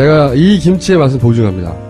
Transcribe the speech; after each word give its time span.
제가 0.00 0.32
이 0.34 0.58
김치의 0.58 0.98
맛을 0.98 1.18
보증합니다. 1.18 1.89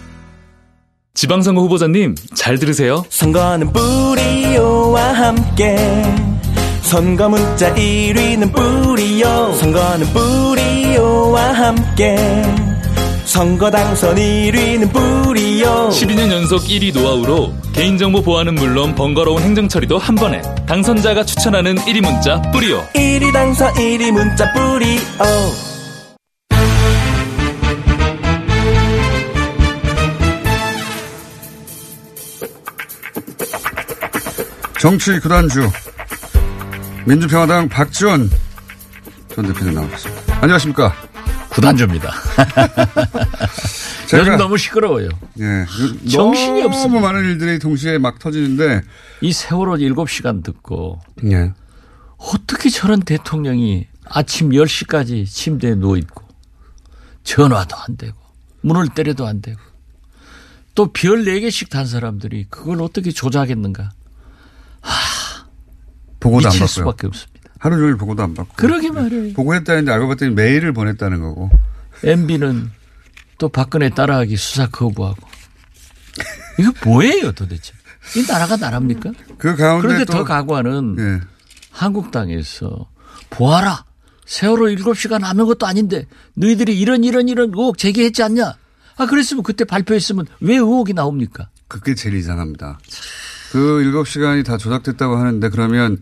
지방선거 1.13 1.61
후보자님 1.61 2.15
잘 2.35 2.57
들으세요. 2.57 3.03
선거는 3.09 3.71
뿌리오와 3.73 5.13
함께. 5.13 5.77
선거 6.81 7.29
문자 7.29 7.73
1위는 7.73 8.53
뿌리오. 8.53 9.53
선거는 9.53 10.07
뿌리오와 10.13 11.53
함께. 11.53 12.17
선거 13.25 13.69
당선 13.69 14.15
1위는 14.15 14.91
뿌리오. 14.91 15.89
12년 15.89 16.31
연속 16.31 16.63
1위 16.63 16.93
노하우로 16.93 17.53
개인정보 17.73 18.21
보안은 18.23 18.55
물론 18.55 18.95
번거로운 18.95 19.41
행정처리도 19.43 19.97
한 19.97 20.15
번에. 20.15 20.41
당선자가 20.65 21.25
추천하는 21.25 21.75
1위 21.75 22.01
문자 22.01 22.41
뿌리오. 22.51 22.81
1위 22.95 23.31
당선 23.33 23.73
1위 23.73 24.11
문자 24.11 24.51
뿌리오 24.53 24.99
정치 34.81 35.19
구단주 35.19 35.69
민주평화당 37.05 37.69
박지원 37.69 38.27
전 39.35 39.45
대표님 39.45 39.75
나오셨습니다. 39.75 40.41
안녕하십니까? 40.41 40.91
구단주입니다. 41.51 42.11
요즘 44.11 44.37
너무 44.37 44.57
시끄러워요. 44.57 45.09
예, 45.39 45.65
정신이 46.09 46.63
너무 46.63 46.75
없습니다. 46.75 46.99
많은 46.99 47.25
일들이 47.25 47.59
동시에 47.59 47.99
막 47.99 48.17
터지는데 48.17 48.81
이 49.21 49.31
세월호 49.31 49.75
7시간 49.75 50.43
듣고 50.43 50.99
예. 51.25 51.53
어떻게 52.17 52.69
저런 52.71 53.01
대통령이 53.01 53.85
아침 54.05 54.49
10시까지 54.49 55.27
침대에 55.27 55.75
누워 55.75 55.95
있고 55.97 56.23
전화도 57.23 57.75
안 57.87 57.97
되고 57.97 58.17
문을 58.61 58.87
때려도 58.95 59.27
안 59.27 59.43
되고 59.43 59.59
또 60.73 60.91
별 60.91 61.23
4개씩 61.23 61.69
탄 61.69 61.85
사람들이 61.85 62.47
그걸 62.49 62.81
어떻게 62.81 63.11
조작했는가. 63.11 63.91
보고도 66.19 66.47
안 66.47 66.51
받고요. 66.51 66.67
수밖에 66.67 67.07
없습니다. 67.07 67.31
하루 67.59 67.77
종일 67.77 67.97
보고도 67.97 68.23
안 68.23 68.33
받고. 68.33 68.53
그러게 68.55 68.89
말이에요. 68.91 69.33
보고했다는데 69.33 69.91
알고 69.91 70.07
봤더니 70.09 70.33
메일을 70.33 70.73
보냈다는 70.73 71.21
거고. 71.21 71.49
MB는 72.03 72.71
또 73.37 73.49
박근혜 73.49 73.89
따라하기 73.89 74.35
수사 74.37 74.67
거부하고. 74.67 75.27
이거 76.59 76.71
뭐예요 76.85 77.31
도대체? 77.31 77.73
이 78.15 78.25
나라가 78.27 78.57
나랍니까? 78.57 79.11
그 79.37 79.55
가운데 79.55 79.87
그런데 79.87 80.05
또- 80.05 80.13
더 80.13 80.23
각오하는 80.23 80.95
예. 80.99 81.21
한국당에서 81.71 82.89
보아라 83.29 83.85
세월호 84.25 84.65
7시간 84.65 85.21
하는 85.21 85.45
것도 85.45 85.65
아닌데 85.65 86.07
너희들이 86.35 86.77
이런 86.79 87.03
이런 87.03 87.29
이런 87.29 87.49
의혹 87.49 87.77
제기했지 87.77 88.21
않냐? 88.23 88.55
아 88.97 89.05
그랬으면 89.05 89.43
그때 89.43 89.63
발표했으면 89.63 90.25
왜 90.41 90.55
의혹이 90.55 90.93
나옵니까? 90.93 91.49
그게 91.67 91.95
제일 91.95 92.15
이상합니다. 92.15 92.79
그 93.51 93.81
일곱 93.81 94.07
시간이 94.07 94.43
다 94.43 94.57
조작됐다고 94.57 95.17
하는데 95.17 95.49
그러면 95.49 96.01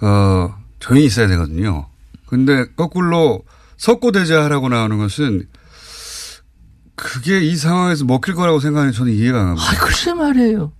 어 0.00 0.54
조용히 0.78 1.04
있어야 1.06 1.26
되거든요. 1.28 1.88
근데 2.26 2.66
거꾸로 2.74 3.44
석고대자하라고 3.76 4.68
나오는 4.68 4.96
것은 4.98 5.46
그게 6.94 7.40
이 7.40 7.54
상황에서 7.56 8.04
먹힐 8.04 8.34
거라고 8.34 8.60
생각하는 8.60 8.92
저는 8.92 9.12
이해가 9.12 9.38
안 9.40 9.46
갑니다. 9.54 9.70
아 9.70 9.84
글쎄 9.84 10.14
말이에요. 10.14 10.72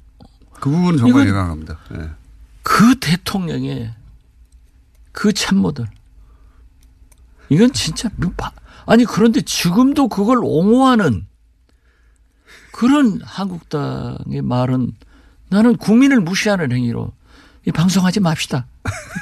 그 0.60 0.70
부분은 0.70 0.98
정말 0.98 1.24
이해가 1.24 1.42
안 1.42 1.48
갑니다. 1.48 1.78
예. 1.94 2.10
그 2.62 2.98
대통령의 2.98 3.94
그 5.12 5.32
참모들 5.32 5.86
이건 7.50 7.72
진짜 7.72 8.08
뭐 8.16 8.32
바- 8.36 8.52
아니 8.86 9.04
그런데 9.04 9.40
지금도 9.42 10.08
그걸 10.08 10.38
옹호하는 10.42 11.26
그런 12.72 13.20
한국당의 13.22 14.42
말은 14.42 14.92
나는 15.48 15.76
국민을 15.76 16.20
무시하는 16.20 16.72
행위로 16.72 17.12
이 17.66 17.72
방송하지 17.72 18.20
맙시다. 18.20 18.66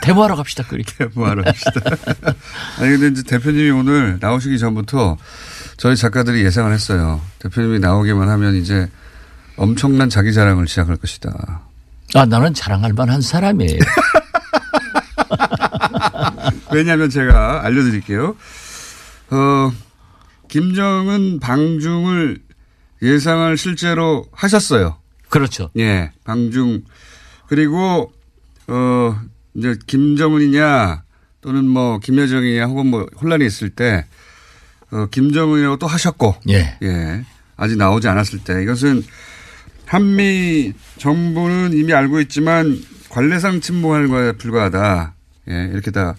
대모하러 0.03 0.37
갑시다. 0.37 0.65
그렇게. 0.65 0.93
대모하러 1.09 1.43
갑시다. 1.43 1.81
아니 2.79 2.91
근데 2.91 3.09
이제 3.09 3.23
대표님이 3.23 3.71
오늘 3.71 4.19
나오시기 4.21 4.59
전부터 4.59 5.17
저희 5.77 5.97
작가들이 5.97 6.45
예상을 6.45 6.73
했어요. 6.73 7.21
대표님이 7.41 7.81
나오기만 7.81 8.29
하면 8.29 8.55
이제 8.57 8.89
엄청난 9.57 10.09
자기 10.09 10.33
자랑을 10.33 10.69
시작할 10.69 10.97
것이다. 10.97 11.63
아 12.15 12.25
나는 12.25 12.55
자랑할 12.55 12.93
만한 12.93 13.21
사람이에요. 13.21 13.79
왜냐하면 16.73 17.11
제가 17.11 17.65
알려드릴게요. 17.65 18.37
어, 19.31 19.73
김정은 20.49 21.41
방중을 21.41 22.39
예상을 23.03 23.57
실제로 23.57 24.27
하셨어요. 24.33 24.99
그렇죠. 25.37 25.71
예, 25.77 26.13
방중. 26.25 26.83
그리고, 27.47 28.13
어, 28.69 29.21
이제 29.55 29.77
김정은이냐 29.87 31.03
또는 31.43 31.67
뭐 31.67 31.99
김여정이냐 31.99 32.65
혹은 32.67 32.87
뭐 32.87 33.07
혼란이 33.21 33.45
있을 33.45 33.71
때, 33.71 34.07
어, 34.91 35.07
김정은이라고 35.11 35.77
또 35.77 35.87
하셨고. 35.87 36.37
예. 36.49 36.79
예. 36.83 37.25
아직 37.57 37.77
나오지 37.77 38.09
않았을 38.09 38.41
때. 38.41 38.63
이것은 38.63 39.05
한미 39.85 40.73
정부는 40.99 41.73
이미 41.75 41.93
알고 41.93 42.21
있지만 42.23 42.83
관례상 43.11 43.61
침묵하는 43.61 44.09
거에 44.09 44.33
불과하다. 44.33 45.15
예, 45.51 45.71
이렇게 45.73 45.91
다 45.91 46.15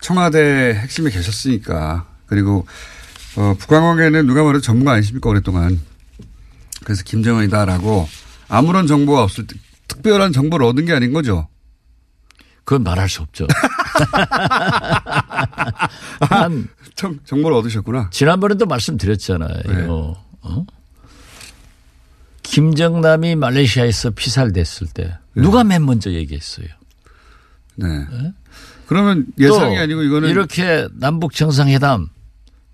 청와대 0.00 0.74
핵심에 0.74 1.10
계셨으니까. 1.10 2.06
그리고, 2.26 2.64
어, 3.36 3.56
북한 3.58 3.82
관계는 3.82 4.26
누가 4.26 4.44
말해도 4.44 4.60
전문가 4.60 4.92
아니십니까, 4.92 5.28
오랫동안. 5.28 5.80
그래서 6.84 7.02
김정은이다라고 7.04 8.08
아무런 8.48 8.86
정보가 8.86 9.22
없을 9.22 9.46
때 9.46 9.56
특별한 9.88 10.32
정보를 10.32 10.66
얻은 10.66 10.84
게 10.84 10.92
아닌 10.92 11.12
거죠. 11.12 11.48
그건 12.64 12.82
말할 12.82 13.08
수 13.08 13.22
없죠. 13.22 13.46
한 16.20 16.68
정, 16.94 17.18
정보를 17.24 17.56
얻으셨구나. 17.58 18.10
지난번에도 18.10 18.66
말씀드렸잖아요. 18.66 19.62
네. 19.66 19.86
어? 19.88 20.66
김정남이 22.42 23.36
말레이시아에서 23.36 24.10
피살됐을 24.10 24.86
때 24.94 25.18
누가 25.34 25.64
맨 25.64 25.84
먼저 25.84 26.10
얘기했어요? 26.12 26.66
네. 27.76 27.86
그러면 28.86 29.26
예상이 29.38 29.74
또 29.76 29.82
아니고 29.82 30.02
이거는 30.02 30.28
이렇게 30.28 30.86
남북 30.92 31.34
정상회담 31.34 32.08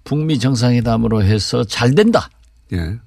북미 0.04 0.38
정상회담으로 0.38 1.22
해서 1.22 1.64
잘 1.64 1.94
된다. 1.94 2.28
예. 2.72 2.98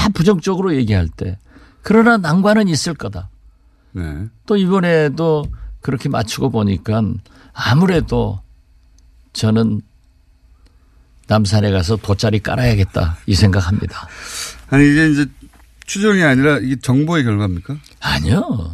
다 0.00 0.08
부정적으로 0.08 0.74
얘기할 0.76 1.08
때 1.14 1.36
그러나 1.82 2.16
난관은 2.16 2.68
있을 2.68 2.94
거다. 2.94 3.28
네. 3.92 4.28
또 4.46 4.56
이번에도 4.56 5.44
그렇게 5.82 6.08
맞추고 6.08 6.48
보니까 6.48 7.02
아무래도 7.52 8.40
저는 9.34 9.82
남산에 11.26 11.70
가서 11.70 11.96
돗자리 11.96 12.40
깔아야겠다 12.40 13.18
이 13.26 13.34
생각합니다. 13.34 14.08
아니 14.70 14.90
이게 14.90 15.10
이제 15.10 15.26
추정이 15.84 16.22
아니라 16.22 16.58
이게 16.60 16.76
정보의 16.76 17.22
결과입니까? 17.24 17.76
아니요. 18.00 18.72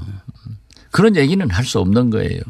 그런 0.93 1.17
얘기는 1.17 1.51
할 1.51 1.65
수 1.65 1.81
없는 1.81 2.11
거예요. 2.11 2.41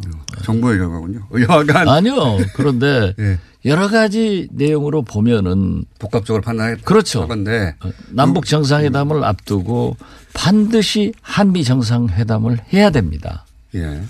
정보의 0.43 0.79
결과군요. 0.79 1.27
여하간 1.49 1.89
아니요. 1.89 2.37
그런데 2.55 3.15
예. 3.19 3.39
여러 3.67 3.89
가지 3.89 4.49
내용으로 4.53 5.03
보면은 5.03 5.85
복합적으로 5.99 6.41
판단해 6.41 6.77
그렇죠. 6.85 7.27
건데 7.27 7.75
남북 8.11 8.47
정상회담을 8.47 9.25
앞두고 9.25 9.97
반드시 10.33 11.13
한미 11.21 11.65
정상회담을 11.65 12.59
해야 12.73 12.91
됩니다. 12.91 13.45
예. 13.75 14.03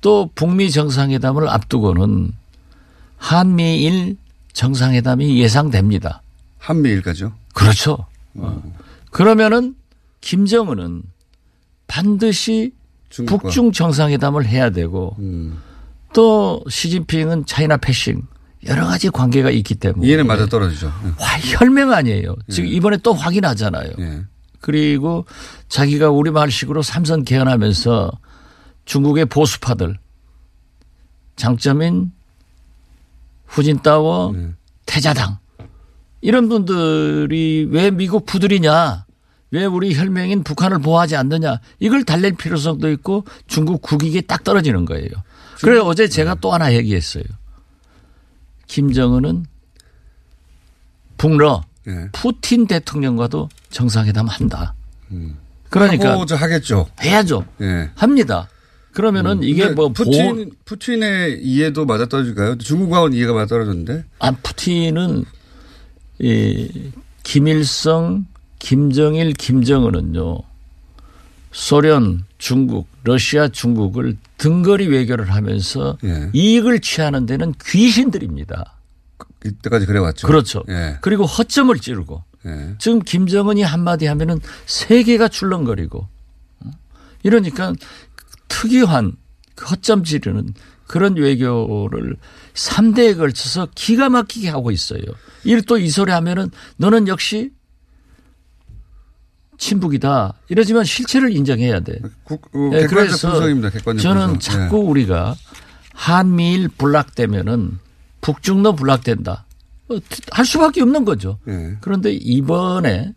또 0.00 0.30
북미 0.34 0.70
정상회담을 0.70 1.48
앞두고는 1.48 2.32
한미일 3.18 4.16
정상회담이 4.54 5.38
예상됩니다. 5.38 6.22
한미일까죠. 6.58 7.32
그렇죠. 7.52 8.06
어. 8.34 8.62
그러면은 9.10 9.74
김정은은 10.22 11.02
반드시 11.86 12.72
중국과. 13.10 13.42
북중 13.42 13.72
정상회담을 13.72 14.46
해야 14.46 14.70
되고 14.70 15.14
음. 15.18 15.60
또 16.14 16.64
시진핑은 16.68 17.44
차이나 17.46 17.76
패싱 17.76 18.22
여러 18.66 18.86
가지 18.86 19.10
관계가 19.10 19.50
있기 19.50 19.74
때문에 19.74 20.06
이해는 20.06 20.26
맞아 20.26 20.46
떨어지죠. 20.46 20.86
예. 21.04 21.08
와, 21.08 21.38
혈맹 21.40 21.92
아니에요. 21.92 22.34
지금 22.48 22.68
이번에 22.68 22.98
또 23.02 23.12
확인하잖아요. 23.12 23.92
예. 23.98 24.22
그리고 24.60 25.26
자기가 25.68 26.10
우리 26.10 26.30
말식으로 26.30 26.82
삼선 26.82 27.24
개헌하면서 27.24 28.10
중국의 28.86 29.26
보수파들 29.26 29.98
장점인 31.36 32.12
후진따워 33.46 34.32
네. 34.34 34.48
태자당 34.86 35.38
이런 36.20 36.48
분들이 36.48 37.68
왜 37.70 37.90
미국 37.90 38.24
부들이냐 38.24 39.04
왜 39.50 39.64
우리 39.66 39.94
혈맹인 39.94 40.42
북한을 40.42 40.78
보호하지 40.80 41.16
않느냐 41.16 41.60
이걸 41.78 42.04
달랠 42.04 42.32
필요성도 42.32 42.90
있고 42.92 43.24
중국 43.46 43.82
국익에 43.82 44.22
딱 44.22 44.42
떨어지는 44.44 44.84
거예요. 44.84 45.10
그래 45.60 45.78
어제 45.78 46.08
제가 46.08 46.36
또 46.36 46.52
하나 46.52 46.72
얘기했어요. 46.72 47.24
김정은은 48.78 49.46
북러 51.16 51.62
예. 51.86 52.08
푸틴 52.12 52.66
대통령과도 52.66 53.48
정상회담 53.70 54.26
한다. 54.26 54.74
그러니까 55.70 56.10
하고 56.12 56.26
저 56.26 56.34
하겠죠. 56.34 56.86
해야죠. 57.00 57.46
예. 57.60 57.90
합니다. 57.94 58.48
그러면은 58.92 59.42
이게 59.44 59.62
근데 59.62 59.74
뭐 59.76 59.88
푸틴 59.90 60.48
보- 60.50 60.54
푸틴의 60.64 61.40
이해도 61.44 61.84
맞아 61.86 62.06
떨어질까요? 62.06 62.58
중국하고는 62.58 63.16
이해가 63.16 63.32
맞아 63.32 63.46
떨어졌는데. 63.46 64.04
아, 64.18 64.32
푸틴은 64.42 65.24
이 66.18 66.90
김일성, 67.22 68.26
김정일, 68.58 69.34
김정은은요. 69.34 70.38
소련, 71.52 72.24
중국, 72.44 72.86
러시아, 73.04 73.48
중국을 73.48 74.18
등거리 74.36 74.86
외교를 74.86 75.32
하면서 75.32 75.96
예. 76.04 76.28
이익을 76.34 76.80
취하는 76.80 77.24
데는 77.24 77.54
귀신들입니다. 77.64 78.76
이때까지 79.46 79.86
그래 79.86 79.98
왔죠. 79.98 80.26
그렇죠. 80.26 80.62
예. 80.68 80.98
그리고 81.00 81.24
허점을 81.24 81.74
찌르고 81.78 82.22
예. 82.44 82.74
지금 82.78 82.98
김정은이 83.00 83.62
한마디 83.62 84.04
하면은 84.04 84.40
세계가 84.66 85.28
출렁거리고 85.28 86.06
어? 86.66 86.70
이러니까 87.22 87.72
특이한 88.48 89.16
그 89.54 89.64
허점 89.64 90.04
지르는 90.04 90.52
그런 90.86 91.16
외교를 91.16 92.16
3대에 92.52 93.16
걸쳐서 93.16 93.68
기가 93.74 94.10
막히게 94.10 94.50
하고 94.50 94.70
있어요. 94.70 95.00
이를 95.44 95.62
또 95.62 95.78
이 95.78 95.88
소리 95.88 96.12
하면은 96.12 96.50
너는 96.76 97.08
역시 97.08 97.52
친북이다. 99.58 100.34
이러지만 100.48 100.84
실체를 100.84 101.34
인정해야 101.34 101.80
돼. 101.80 102.00
국, 102.24 102.48
어, 102.54 102.70
예, 102.74 102.80
객관적 102.80 103.30
분석입니다. 103.30 103.70
저는 104.00 104.26
분석. 104.32 104.40
자꾸 104.40 104.78
우리가 104.78 105.34
한미일 105.92 106.68
불락되면은 106.68 107.78
북중도 108.20 108.74
불락된다. 108.74 109.44
어, 109.88 109.98
할 110.30 110.44
수밖에 110.44 110.82
없는 110.82 111.04
거죠. 111.04 111.38
예. 111.48 111.52
예. 111.52 111.76
그런데 111.80 112.12
이번에 112.12 113.12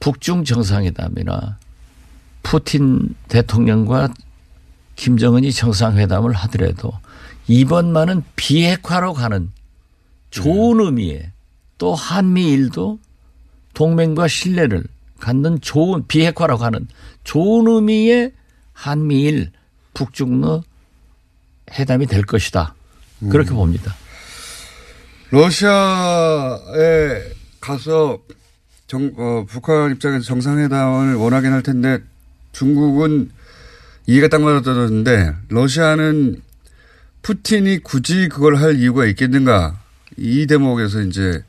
북중 0.00 0.44
정상회담이나 0.44 1.58
푸틴 2.42 3.14
대통령과 3.28 4.12
김정은이 4.96 5.52
정상회담을 5.52 6.32
하더라도 6.32 6.92
이번만은 7.46 8.22
비핵화로 8.36 9.14
가는 9.14 9.50
좋은 10.30 10.80
의미의 10.80 11.32
또 11.78 11.94
한미일도 11.94 12.98
동맹과 13.78 14.26
신뢰를 14.26 14.82
갖는 15.20 15.60
좋은 15.60 16.04
비핵화로 16.08 16.58
가는 16.58 16.88
좋은 17.22 17.68
의미의 17.72 18.32
한미일 18.72 19.52
북중러 19.94 20.64
회담이 21.70 22.06
될 22.06 22.22
것이다. 22.22 22.74
그렇게 23.30 23.50
봅니다. 23.50 23.94
러시아에 25.30 27.22
가서 27.60 28.18
정, 28.88 29.12
어, 29.16 29.46
북한 29.48 29.92
입장에서 29.92 30.24
정상회담을 30.24 31.14
원하긴 31.14 31.52
할 31.52 31.62
텐데 31.62 32.00
중국은 32.50 33.30
이해가 34.08 34.26
딱 34.26 34.40
맞아 34.40 34.60
떨어졌는데 34.60 35.34
러시아는 35.50 36.42
푸틴이 37.22 37.84
굳이 37.84 38.28
그걸 38.28 38.56
할 38.56 38.76
이유가 38.80 39.06
있겠는가 39.06 39.78
이 40.16 40.48
대목에서 40.48 41.02
이제 41.02 41.44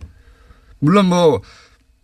물론 0.77 1.07
뭐 1.07 1.41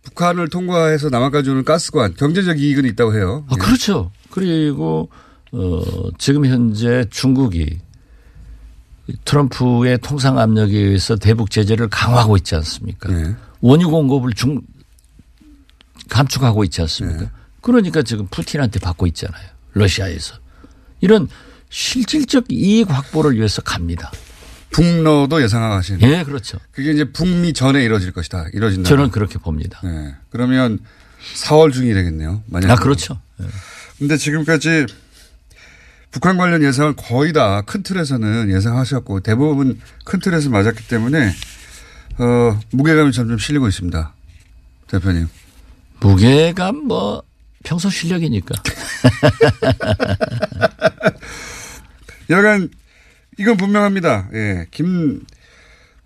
북한을 0.06 0.48
통과해서 0.48 1.08
남한까지 1.10 1.50
오는 1.50 1.64
가스관 1.64 2.14
경제적 2.14 2.60
이익은 2.60 2.84
있다고 2.84 3.14
해요. 3.14 3.44
아, 3.48 3.56
그렇죠. 3.56 4.12
그리고 4.30 5.10
어, 5.52 5.82
지금 6.18 6.46
현재 6.46 7.04
중국이 7.10 7.78
트럼프의 9.24 9.98
통상 9.98 10.38
압력에 10.38 10.76
의해서 10.76 11.16
대북 11.16 11.50
제재를 11.50 11.88
강화하고 11.88 12.36
있지 12.36 12.54
않습니까? 12.54 13.12
네. 13.12 13.34
원유 13.60 13.90
공급을 13.90 14.32
중 14.32 14.60
감축하고 16.08 16.62
있지 16.64 16.80
않습니까? 16.82 17.30
그러니까 17.60 18.02
지금 18.02 18.26
푸틴한테 18.28 18.78
받고 18.78 19.06
있잖아요. 19.08 19.48
러시아에서. 19.72 20.34
이런 21.00 21.28
실질적 21.68 22.44
이익 22.50 22.88
확보를 22.90 23.36
위해서 23.36 23.60
갑니다. 23.62 24.12
북러도 24.76 25.42
예상하시는. 25.42 26.00
예, 26.02 26.22
그렇죠. 26.24 26.58
그게 26.72 26.92
이제 26.92 27.04
북미 27.10 27.52
전에 27.52 27.82
이루어질 27.82 28.12
것이다. 28.12 28.46
이루어진다. 28.52 28.88
저는 28.88 29.10
그렇게 29.10 29.38
봅니다. 29.38 29.80
네. 29.82 30.14
그러면 30.30 30.78
4월 31.44 31.72
중이 31.72 31.92
되겠네요. 31.94 32.42
만약. 32.46 32.70
아, 32.70 32.76
그렇죠. 32.76 33.20
예. 33.40 33.46
근데 33.98 34.16
지금까지 34.16 34.86
북한 36.10 36.36
관련 36.36 36.62
예상은 36.62 36.94
거의 36.96 37.32
다 37.32 37.62
큰 37.66 37.82
틀에서는 37.82 38.50
예상하셨고 38.54 39.20
대부분 39.20 39.80
큰 40.04 40.20
틀에서 40.20 40.50
맞았기 40.50 40.86
때문에 40.88 41.32
어, 42.18 42.60
무게감이 42.70 43.12
점점 43.12 43.38
실리고 43.38 43.68
있습니다. 43.68 44.14
대표님. 44.88 45.28
무게감 46.00 46.86
뭐 46.86 47.22
평소 47.64 47.88
실력이니까. 47.90 48.54
여간 52.30 52.68
이건 53.38 53.56
분명합니다. 53.56 54.28
예. 54.34 54.66
김, 54.70 55.24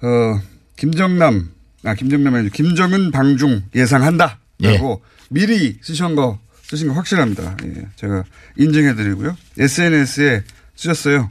어, 0.03 0.41
김정남, 0.77 1.51
아, 1.85 1.95
김정남이 1.95 2.37
아니고 2.37 2.53
김정은 2.53 3.11
방중 3.11 3.63
예상한다. 3.75 4.39
라고 4.61 5.03
미리 5.31 5.79
쓰신 5.83 6.17
거, 6.17 6.39
쓰신 6.63 6.89
거 6.89 6.95
확실합니다. 6.95 7.57
예. 7.65 7.87
제가 7.97 8.25
인증해 8.57 8.95
드리고요. 8.95 9.37
SNS에 9.59 10.43
쓰셨어요. 10.77 11.31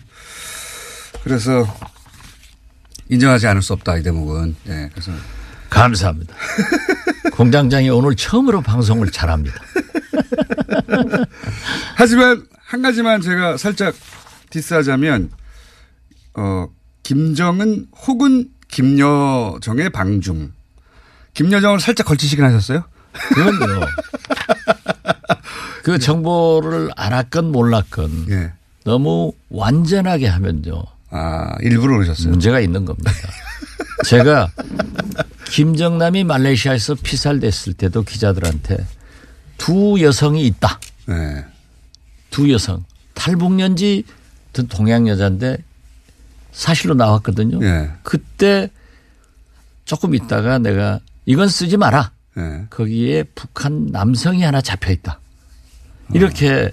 그래서 1.23 1.65
인정하지 3.09 3.47
않을 3.47 3.61
수 3.61 3.73
없다. 3.73 3.97
이 3.97 4.03
대목은. 4.03 4.55
예. 4.67 4.89
그래서 4.91 5.11
감사합니다. 5.69 6.33
공장장이 7.33 7.89
오늘 7.89 8.15
처음으로 8.15 8.61
방송을 8.61 9.11
잘합니다. 9.11 9.61
하지만 11.95 12.45
한 12.57 12.81
가지만 12.81 13.21
제가 13.21 13.57
살짝 13.57 13.95
디스하자면 14.49 15.31
어 16.35 16.67
김정은 17.03 17.87
혹은 18.05 18.49
김여정의 18.67 19.89
방중. 19.89 20.51
김여정을 21.33 21.79
살짝 21.79 22.05
걸치시긴 22.07 22.43
하셨어요? 22.43 22.83
그건요. 23.33 23.81
그 25.83 25.97
정보를 25.97 26.91
알았건 26.95 27.51
몰랐건 27.51 28.27
예. 28.29 28.51
너무 28.83 29.33
완전하게 29.49 30.27
하면요. 30.27 30.83
아 31.09 31.55
일부러 31.61 31.95
그러셨어요. 31.97 32.29
문제가 32.29 32.59
있는 32.59 32.85
겁니다. 32.85 33.11
제가 34.05 34.49
김정남이 35.45 36.23
말레이시아에서 36.25 36.95
피살됐을 36.95 37.73
때도 37.73 38.03
기자들한테 38.03 38.77
두 39.57 39.97
여성이 40.01 40.45
있다. 40.45 40.79
네. 41.07 41.45
두 42.29 42.51
여성. 42.51 42.85
탈북년지 43.15 44.03
동양 44.69 45.07
여자인데 45.07 45.57
사실로 46.51 46.93
나왔거든요. 46.93 47.59
예. 47.65 47.91
그때 48.03 48.69
조금 49.85 50.15
있다가 50.15 50.59
내가 50.59 50.99
이건 51.25 51.47
쓰지 51.47 51.77
마라. 51.77 52.11
예. 52.37 52.65
거기에 52.69 53.23
북한 53.35 53.87
남성이 53.87 54.43
하나 54.43 54.61
잡혀 54.61 54.91
있다. 54.91 55.19
이렇게 56.13 56.71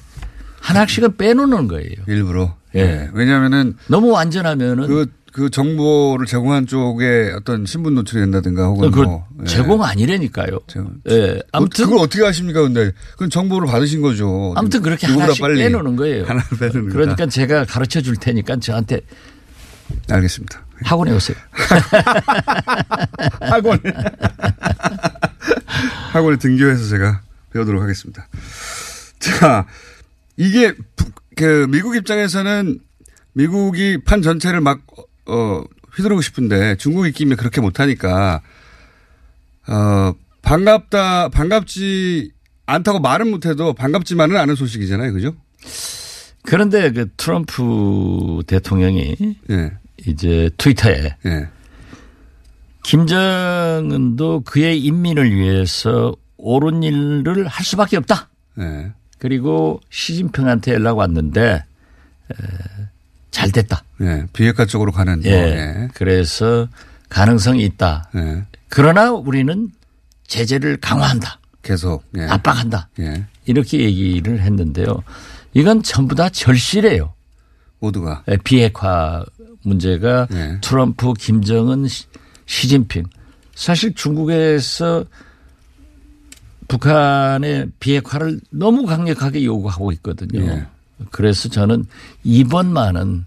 하나씩은 0.61 1.17
빼놓는 1.17 1.69
거예요. 1.69 1.95
일부러. 2.07 2.57
예. 2.75 2.81
예. 2.81 3.11
왜냐하면은 3.13 3.77
너무 3.89 4.11
완전하면은 4.11 4.87
그, 4.87 5.07
그 5.33 5.51
정보를 5.51 6.27
제공한 6.27 6.67
쪽에 6.67 7.33
어떤 7.37 7.67
신분 7.67 7.95
노출이 7.95 8.21
된다든가 8.23 8.67
혹은 8.67 8.91
그 8.91 9.01
뭐. 9.01 9.27
예. 9.43 9.45
제공 9.47 9.83
아니라니까요. 9.83 10.59
예. 11.11 11.41
아무튼 11.53 11.85
그걸 11.85 12.01
어떻게 12.01 12.25
아십니까 12.25 12.63
근데 12.63 12.93
그건 13.13 13.31
정보를 13.31 13.69
받으신 13.69 14.01
거죠. 14.01 14.55
아무튼 14.57 14.83
그렇게 14.83 15.07
하나씩 15.07 15.45
빼놓는 15.45 15.97
거예요. 15.97 16.25
하나 16.25 16.43
빼놓는 16.59 16.89
그러니까. 16.89 17.27
제가 17.27 17.65
가르쳐 17.65 18.01
줄 18.01 18.17
테니까 18.17 18.57
저한테 18.57 19.01
알겠습니다. 20.11 20.65
학원에 20.85 21.13
오세요. 21.13 21.37
학원에 23.41 23.81
학원에 26.13 26.37
등교해서 26.37 26.87
제가 26.89 27.21
배우도록 27.53 27.83
하겠습니다. 27.83 28.29
자, 29.19 29.67
이게 30.37 30.75
부- 30.97 31.11
그 31.37 31.67
미국 31.71 31.97
입장에서는 31.97 32.79
미국이 33.33 33.99
판 34.05 34.23
전체를 34.23 34.61
막 34.61 34.81
어, 35.27 35.63
휘두르고 35.95 36.21
싶은데 36.23 36.77
중국 36.77 37.07
입김에 37.07 37.37
그렇게 37.37 37.61
못하니까 37.61 38.41
어 39.69 40.13
반갑다 40.43 41.31
반갑지 41.31 42.33
않다고 42.67 43.01
말은 43.01 43.31
못해도 43.31 43.73
반갑지만은 43.75 44.37
않은 44.37 44.55
소식이잖아요, 44.55 45.13
그죠? 45.13 45.35
그런데 46.47 46.91
그 46.93 47.09
트럼프 47.17 48.43
대통령이 48.47 49.17
예. 49.51 49.73
이제 50.07 50.49
트위터에 50.57 51.17
예. 51.27 51.49
김정은도 52.83 54.43
그의 54.43 54.81
인민을 54.81 55.35
위해서 55.35 56.15
옳은 56.37 56.83
일을 56.83 57.47
할 57.49 57.65
수밖에 57.65 57.97
없다. 57.97 58.29
예. 58.61 58.93
그리고 59.19 59.81
시진핑한테 59.91 60.75
연락 60.75 60.99
왔는데 60.99 61.65
에, 62.31 62.35
잘 63.31 63.51
됐다. 63.51 63.83
예. 64.03 64.27
비핵화 64.33 64.67
쪽으로 64.67 64.93
가는 64.93 65.23
예. 65.25 65.31
뭐, 65.31 65.39
예. 65.49 65.89
그래서 65.95 66.69
가능성이 67.09 67.65
있다. 67.65 68.11
예. 68.15 68.45
그러나 68.69 69.11
우리는 69.11 69.69
제재를 70.29 70.77
강화한다. 70.77 71.41
계속 71.63 72.05
예. 72.17 72.23
압박한다. 72.23 72.89
예. 73.01 73.25
이렇게 73.47 73.81
얘기를 73.81 74.41
했는데요. 74.41 75.03
이건 75.57 75.83
전부 75.83 76.15
다 76.15 76.29
절실해요. 76.29 77.15
모두가 77.79 78.25
예, 78.31 78.37
비핵화 78.37 79.25
문제가 79.63 80.27
예. 80.33 80.59
트럼프, 80.61 81.15
김정은, 81.15 81.89
시- 81.89 82.05
시진핑. 82.45 83.05
사실 83.55 83.95
중국에서 83.95 85.05
북한의 86.69 87.69
비핵화를 87.81 88.41
너무 88.51 88.85
강력하게 88.85 89.45
요구하고 89.47 89.93
있거든요. 89.93 90.41
예. 90.43 90.67
그래서 91.11 91.49
저는 91.49 91.87
이번만은 92.23 93.25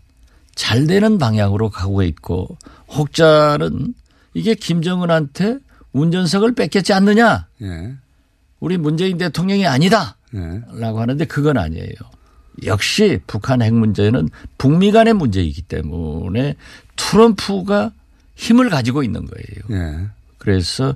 잘 0.54 0.86
되는 0.86 1.18
방향으로 1.18 1.70
가고 1.72 2.04
있고 2.04 2.58
혹자는 2.90 3.94
이게 4.36 4.54
김정은한테 4.54 5.58
운전석을 5.94 6.54
뺏겼지 6.54 6.94
않느냐. 6.94 7.48
예. 7.64 7.96
우리 8.60 8.78
문재인 8.78 9.18
대통령이 9.18 9.66
아니다. 9.66 10.18
예. 10.36 10.62
라고 10.74 11.00
하는데 11.02 11.26
그건 11.26 11.58
아니에요. 11.58 11.96
역시 12.66 13.20
북한 13.28 13.62
핵 13.62 13.74
문제는 13.74 14.30
북미 14.58 14.92
간의 14.92 15.14
문제이기 15.14 15.64
때문에 15.64 16.56
트럼프가 16.96 17.92
힘을 18.36 18.70
가지고 18.70 19.04
있는 19.04 19.26
거예요. 19.26 19.82
예. 19.82 20.08
그래서 20.38 20.96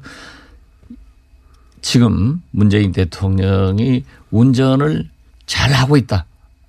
지금 1.82 2.42
문재인 2.52 2.92
대통령이 2.92 4.06
운전을 4.32 5.10
잘 5.46 5.72
하고 5.74 5.98
있다. 5.98 6.26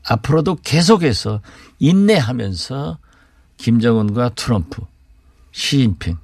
앞으로도 0.06 0.56
계속해서 0.62 1.40
인내하면서 1.78 2.98
김정은과 3.56 4.30
트럼프, 4.30 4.82
시진핑 5.52 6.16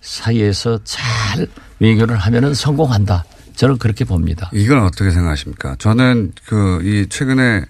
사이에서 0.00 0.78
잘 0.84 1.48
외교를 1.80 2.16
하면은 2.16 2.54
성공한다. 2.54 3.24
저는 3.56 3.76
그렇게 3.78 4.04
봅니다. 4.06 4.48
이건 4.54 4.84
어떻게 4.84 5.10
생각하십니까? 5.10 5.76
저는 5.78 6.32
그 6.46 6.80
이 6.82 7.06
최근에 7.10 7.64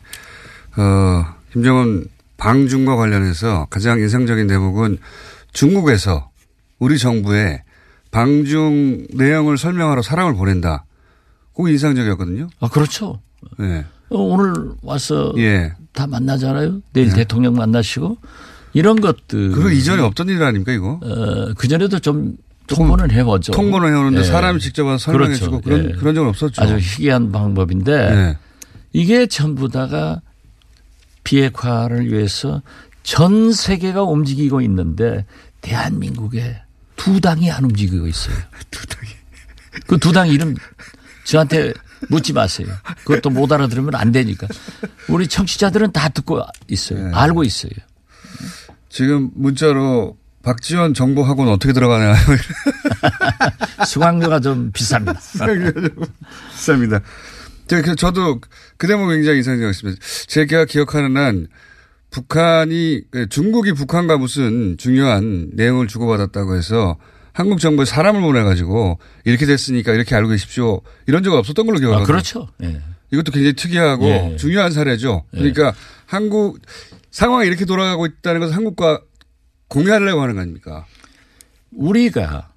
어 0.76 1.24
김정은 1.52 2.06
방중과 2.36 2.96
관련해서 2.96 3.66
가장 3.70 3.98
인상적인 3.98 4.46
대목은 4.46 4.98
중국에서 5.52 6.30
우리 6.78 6.98
정부에 6.98 7.62
방중 8.10 9.06
내용을 9.14 9.58
설명하러 9.58 10.02
사람을 10.02 10.34
보낸다. 10.34 10.84
그거 11.54 11.68
인상적이었거든요. 11.68 12.48
아 12.60 12.68
그렇죠. 12.68 13.20
네. 13.58 13.84
어, 14.10 14.18
오늘 14.18 14.72
와서 14.82 15.32
예. 15.38 15.72
다 15.92 16.06
만나잖아요. 16.06 16.80
내일 16.92 17.08
네. 17.08 17.14
대통령 17.16 17.54
만나시고 17.54 18.18
이런 18.72 19.00
것들. 19.00 19.50
그거 19.52 19.70
이전에 19.70 20.02
없던 20.02 20.28
일 20.28 20.42
아닙니까 20.42 20.72
이거? 20.72 21.00
어, 21.02 21.52
그 21.56 21.68
전에도 21.68 21.98
좀 21.98 22.36
통보는 22.66 23.10
해보죠. 23.10 23.52
통보는 23.52 23.92
해오는데 23.92 24.20
예. 24.20 24.24
사람이 24.24 24.60
직접 24.60 24.84
와서 24.84 25.12
설명해주고 25.12 25.60
그렇죠. 25.60 25.82
그런 25.82 25.90
예. 25.90 25.98
그런 25.98 26.14
적은 26.14 26.28
없었죠. 26.30 26.62
아주 26.62 26.76
희귀한 26.78 27.32
방법인데 27.32 27.92
예. 27.92 28.38
이게 28.92 29.26
전부 29.26 29.68
다가 29.68 30.20
비핵화를 31.24 32.10
위해서 32.12 32.62
전 33.02 33.52
세계가 33.52 34.02
움직이고 34.02 34.60
있는데 34.62 35.24
대한민국에 35.60 36.60
두 36.96 37.20
당이 37.20 37.50
안 37.50 37.64
움직이고 37.64 38.06
있어요. 38.06 38.36
두 38.70 38.86
당이. 38.86 39.08
그 39.86 39.96
두 39.98 40.12
당 40.12 40.28
이름 40.28 40.54
저한테 41.24 41.72
묻지 42.08 42.32
마세요. 42.32 42.66
그것도 43.04 43.30
못 43.30 43.52
알아들으면 43.52 43.94
안 43.94 44.10
되니까. 44.12 44.46
우리 45.08 45.28
청취자들은 45.28 45.92
다 45.92 46.08
듣고 46.08 46.42
있어요. 46.68 47.06
네. 47.08 47.14
알고 47.14 47.44
있어요. 47.44 47.72
지금 48.88 49.30
문자로 49.34 50.16
박지원 50.42 50.94
정보학원 50.94 51.48
어떻게 51.48 51.72
들어가냐. 51.72 52.14
수강료가 53.86 54.40
좀 54.40 54.72
비쌉니다. 54.72 55.16
비쌉니다. 56.56 57.02
제가 57.70 57.82
그- 57.82 57.94
저도 57.96 58.40
그 58.76 58.88
대목 58.88 59.08
굉장히 59.10 59.38
인상적이었습니다. 59.38 60.00
제가 60.26 60.64
기억하는 60.64 61.16
한 61.16 61.46
북한이 62.10 63.02
그 63.12 63.28
중국이 63.28 63.72
북한과 63.72 64.18
무슨 64.18 64.76
중요한 64.76 65.50
내용을 65.52 65.86
주고받았다고 65.86 66.56
해서 66.56 66.98
한국 67.32 67.60
정부에 67.60 67.84
사람을 67.84 68.20
보내가지고 68.22 68.98
이렇게 69.24 69.46
됐으니까 69.46 69.92
이렇게 69.92 70.16
알고 70.16 70.30
계십시오. 70.30 70.80
이런 71.06 71.22
적은 71.22 71.38
없었던 71.38 71.64
걸로 71.64 71.76
아, 71.76 71.80
기억하거든요. 71.80 72.06
그렇죠. 72.06 72.48
예. 72.64 72.82
이것도 73.12 73.30
굉장히 73.30 73.52
특이하고 73.54 74.04
예. 74.06 74.36
중요한 74.36 74.72
사례죠. 74.72 75.24
그러니까 75.30 75.72
한국 76.06 76.58
상황이 77.12 77.46
이렇게 77.46 77.64
돌아가고 77.64 78.06
있다는 78.06 78.40
것을 78.40 78.56
한국과 78.56 79.00
공유하려고 79.68 80.20
하는 80.22 80.34
거 80.34 80.40
아닙니까? 80.40 80.86
우리가 81.70 82.49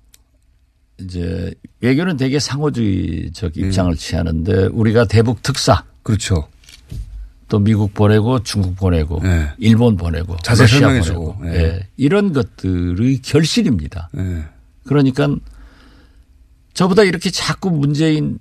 이제 1.04 1.54
외교는 1.82 2.18
되게 2.18 2.40
상호주의적 2.40 3.58
입장을 3.58 3.96
취하는데 3.96 4.66
우리가 4.68 5.06
대북 5.06 5.42
특사 5.44 5.84
그렇죠. 6.04 6.48
또 7.50 7.60
미국 7.60 7.94
보내고 7.94 8.42
중국 8.44 8.76
보내고 8.76 9.20
네. 9.22 9.50
일본 9.58 9.96
보내고 9.98 10.38
자세히 10.44 10.66
러시아 10.66 10.80
설명해 10.80 11.02
주고. 11.02 11.38
네. 11.44 11.54
예. 11.56 11.88
이런 11.98 12.34
것들의 12.34 13.22
결실입니다. 13.22 14.10
예. 14.18 14.44
그러니까 14.86 15.28
저보다 16.74 17.04
이렇게 17.04 17.30
자꾸 17.30 17.70
문재인 17.70 18.40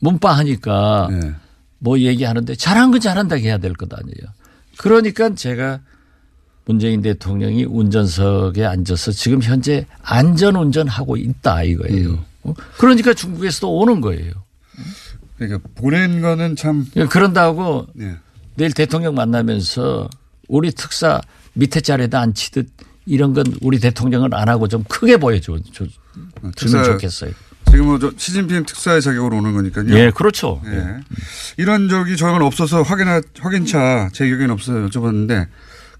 문파하니까 0.00 1.08
예. 1.12 1.34
뭐 1.78 1.98
얘기하는데 1.98 2.54
잘한 2.54 2.90
건 2.90 3.00
잘한다고 3.00 3.40
해야 3.42 3.58
될 3.58 3.72
것 3.74 3.92
아니에요. 3.92 4.32
그러니까 4.76 5.34
제가 5.34 5.80
문재인 6.66 7.02
대통령이 7.02 7.64
운전석에 7.64 8.64
앉아서 8.64 9.12
지금 9.12 9.42
현재 9.42 9.86
안전 10.02 10.56
운전하고 10.56 11.16
있다 11.16 11.62
이거예요. 11.64 12.24
어? 12.44 12.54
그러니까 12.78 13.12
중국에서도 13.12 13.70
오는 13.78 14.00
거예요. 14.00 14.32
그러니까 15.36 15.68
보낸 15.74 16.20
거는 16.20 16.56
참 16.56 16.86
그런다고 17.10 17.86
예. 18.00 18.16
내일 18.56 18.72
대통령 18.72 19.14
만나면서 19.14 20.08
우리 20.48 20.70
특사 20.70 21.20
밑에 21.54 21.80
자리에다 21.80 22.20
앉히듯 22.20 22.68
이런 23.06 23.34
건 23.34 23.44
우리 23.60 23.78
대통령은 23.78 24.32
안 24.32 24.48
하고 24.48 24.68
좀 24.68 24.84
크게 24.84 25.16
보여줘 25.18 25.58
줘- 25.72 25.84
주면 26.56 26.84
좋겠어요. 26.84 27.32
지금 27.70 27.86
뭐저 27.86 28.12
시진핑 28.16 28.64
특사의 28.66 29.02
자격으로 29.02 29.36
오는 29.38 29.52
거니까요. 29.52 29.86
예, 29.98 30.10
그렇죠. 30.14 30.62
예. 30.66 30.96
이런 31.56 31.88
적이 31.88 32.16
저는 32.16 32.40
없어서 32.42 32.82
확인하, 32.82 33.20
확인차 33.40 34.08
제 34.12 34.26
기억에는 34.26 34.50
없어서 34.52 34.86
여쭤봤는데 34.86 35.48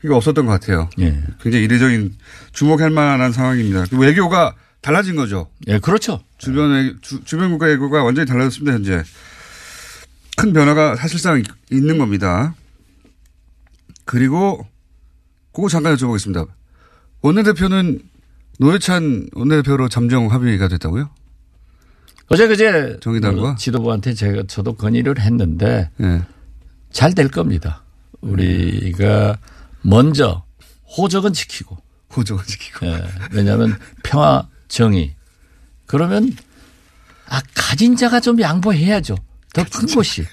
이거 0.05 0.17
없었던 0.17 0.45
것 0.45 0.53
같아요. 0.53 0.91
예. 1.01 1.19
굉장히 1.41 1.65
이례적인 1.65 2.15
주목할 2.53 2.91
만한 2.91 3.33
상황입니다. 3.33 3.85
그 3.91 3.97
외교가 3.99 4.55
달라진 4.83 5.17
거죠. 5.17 5.49
예, 5.67 5.79
그렇죠. 5.79 6.23
주변 6.37 6.73
외 6.73 6.93
주, 7.01 7.25
주변 7.25 7.51
국가 7.51 7.67
외교가 7.67 8.05
완전히 8.05 8.27
달라졌습니다. 8.29 8.75
현재 8.75 9.03
큰 10.37 10.53
변화가 10.53 10.97
사실상 10.97 11.39
있- 11.41 11.47
있는 11.73 11.97
겁니다. 11.97 12.55
그리고 14.05 14.67
그거 15.53 15.69
잠깐 15.71 15.95
여쭤보겠습니다. 15.97 16.47
원내대표는 17.23 18.01
노회찬 18.59 19.29
원내대표로 19.33 19.89
잠정 19.89 20.31
합의가 20.31 20.69
됐다고요? 20.69 21.09
어제 22.29 22.47
그제 22.47 22.99
정의당과? 23.01 23.51
어, 23.51 23.55
지도부한테 23.57 24.13
제가 24.13 24.43
저도 24.49 24.75
건의를 24.75 25.19
했는데 25.21 25.89
예. 26.03 26.23
잘될 26.91 27.29
겁니다. 27.29 27.83
우리가 28.21 29.39
먼저 29.85 30.45
호적은 30.97 31.33
지키고 31.33 31.77
호적은 32.17 32.45
지키고 32.47 32.87
예, 32.87 33.05
왜냐하면 33.33 33.79
평화 34.03 34.49
정의 34.69 35.15
그러면 35.87 36.35
아 37.29 37.41
가진 37.55 37.97
자가 37.97 38.21
좀 38.21 38.41
양보해야죠. 38.41 39.17
더큰 39.53 39.87
것이 39.95 40.25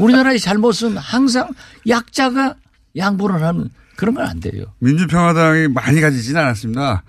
우리나라의 0.00 0.40
잘못은 0.40 0.96
항상 0.96 1.50
약자가 1.88 2.54
양보를 2.96 3.42
하는 3.42 3.70
그런 3.96 4.14
건 4.14 4.24
안 4.24 4.40
돼요. 4.40 4.64
민주평화당이 4.78 5.68
많이 5.68 6.00
가지진 6.00 6.36
않았습니다. 6.36 7.02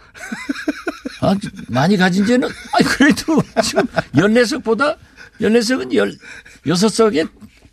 아, 1.22 1.36
많이 1.68 1.98
가진 1.98 2.26
지는, 2.26 2.48
아 2.48 2.78
그래도 2.98 3.42
지금 3.64 3.84
14석보다 4.14 4.98
14석은 5.42 6.18
16석의 6.66 7.30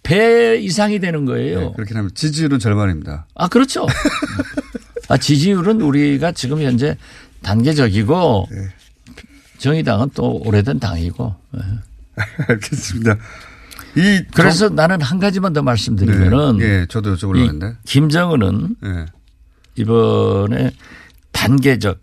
배 0.06 0.56
이상이 0.60 1.00
되는 1.00 1.24
거예요. 1.24 1.60
네, 1.60 1.72
그렇게 1.74 1.94
하면 1.94 2.10
지지율은 2.14 2.60
절반입니다. 2.60 3.26
아, 3.34 3.48
그렇죠. 3.48 3.86
아, 5.08 5.16
지지율은 5.16 5.80
우리가 5.80 6.30
지금 6.30 6.62
현재 6.62 6.96
단계적이고 7.42 8.48
네. 8.52 8.68
정의당은 9.58 10.10
또 10.14 10.40
오래된 10.44 10.78
당이고. 10.78 11.34
예. 11.56 11.60
알겠습니다. 12.48 13.16
이 13.96 14.22
그래서 14.32 14.68
나는 14.68 15.02
한 15.02 15.18
가지만 15.18 15.52
더 15.52 15.62
말씀드리면은 15.62 16.58
네, 16.58 16.64
예, 16.64 16.86
저도 16.88 17.16
했는데. 17.16 17.76
김정은은 17.84 18.76
예. 18.84 19.06
이번에 19.74 20.70
단계적 21.32 22.00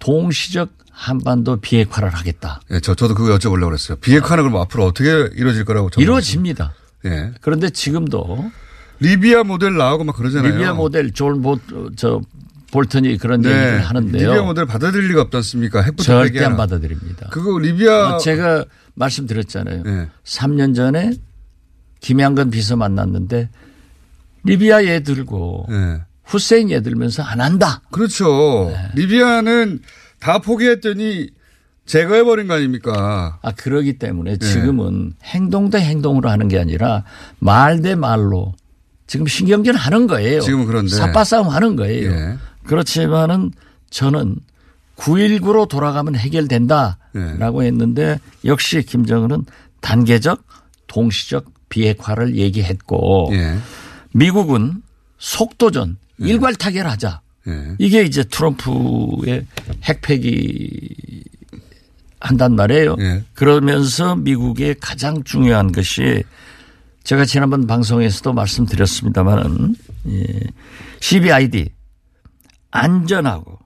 동시적 0.00 0.70
한반도 0.90 1.60
비핵화를 1.60 2.08
하겠다. 2.10 2.60
예, 2.70 2.80
저, 2.80 2.94
저도 2.94 3.14
그거 3.14 3.36
여쭤보려고 3.36 3.66
그랬어요. 3.66 3.98
비핵화는 3.98 4.44
그럼 4.44 4.60
앞으로 4.62 4.86
어떻게 4.86 5.10
이루어질 5.34 5.64
거라고. 5.66 5.90
이루어집니다. 5.98 6.72
예. 7.06 7.32
그런데 7.40 7.70
지금도 7.70 8.50
리비아 9.00 9.44
모델 9.44 9.76
나오고 9.76 10.04
막 10.04 10.16
그러잖아요. 10.16 10.52
리비아 10.52 10.72
모델 10.72 11.12
졸 11.12 11.40
보, 11.40 11.58
저 11.96 12.20
볼턴이 12.72 13.18
그런 13.18 13.42
네. 13.42 13.50
얘기를 13.50 13.80
하는데요. 13.82 14.28
리비아 14.30 14.42
모델 14.42 14.66
받아들일 14.66 15.08
리가 15.10 15.22
없지 15.22 15.36
않습니까? 15.36 15.80
핵부터 15.82 16.02
절대. 16.02 16.44
안 16.44 16.56
받아들입니다. 16.56 17.28
그거 17.28 17.58
리비아. 17.58 18.16
어, 18.16 18.18
제가 18.18 18.64
말씀드렸잖아요. 18.94 19.82
네. 19.82 20.08
3년 20.24 21.18
김양근 22.00 22.50
비서 22.50 22.76
만났는데 22.76 23.48
리비아 24.44 24.84
얘 24.84 25.00
들고 25.00 25.66
네. 25.70 26.00
후세인 26.24 26.70
얘 26.70 26.80
들면서 26.80 27.22
안 27.22 27.40
한다. 27.40 27.82
그렇죠. 27.90 28.70
네. 28.70 28.90
리비아는 28.94 29.80
다 30.20 30.38
포기했더니 30.38 31.28
제거해버린 31.86 32.46
거 32.48 32.54
아닙니까? 32.54 33.38
아 33.42 33.52
그러기 33.52 33.98
때문에 33.98 34.38
네. 34.38 34.46
지금은 34.46 35.14
행동 35.24 35.70
대 35.70 35.78
행동으로 35.78 36.30
하는 36.30 36.48
게 36.48 36.58
아니라 36.58 37.04
말 37.38 37.82
대 37.82 37.94
말로 37.94 38.54
지금 39.06 39.26
신경전 39.26 39.74
하는 39.76 40.06
거예요. 40.06 40.40
지금은 40.40 40.64
그런데. 40.66 40.94
삿바싸움 40.94 41.48
하는 41.48 41.76
거예요. 41.76 42.10
예. 42.10 42.36
그렇지만은 42.64 43.52
저는 43.90 44.36
9.19로 44.96 45.68
돌아가면 45.68 46.16
해결된다라고 46.16 47.60
네. 47.60 47.66
했는데 47.66 48.18
역시 48.46 48.82
김정은은 48.82 49.44
단계적 49.80 50.42
동시적 50.86 51.52
비핵화를 51.68 52.36
얘기했고 52.36 53.28
예. 53.32 53.58
미국은 54.12 54.82
속도전 55.18 55.98
일괄 56.18 56.54
타결하자. 56.54 57.20
예. 57.48 57.74
이게 57.78 58.02
이제 58.04 58.24
트럼프의 58.24 59.44
핵폐기 59.82 61.22
한단 62.24 62.56
말이에요. 62.56 62.96
예. 63.00 63.22
그러면서 63.34 64.16
미국의 64.16 64.76
가장 64.80 65.22
중요한 65.24 65.72
것이 65.72 66.24
제가 67.04 67.26
지난번 67.26 67.66
방송에서도 67.66 68.32
말씀드렸습니다만은 68.32 69.74
예, 70.08 70.24
CBID 71.00 71.68
안전하고 72.70 73.58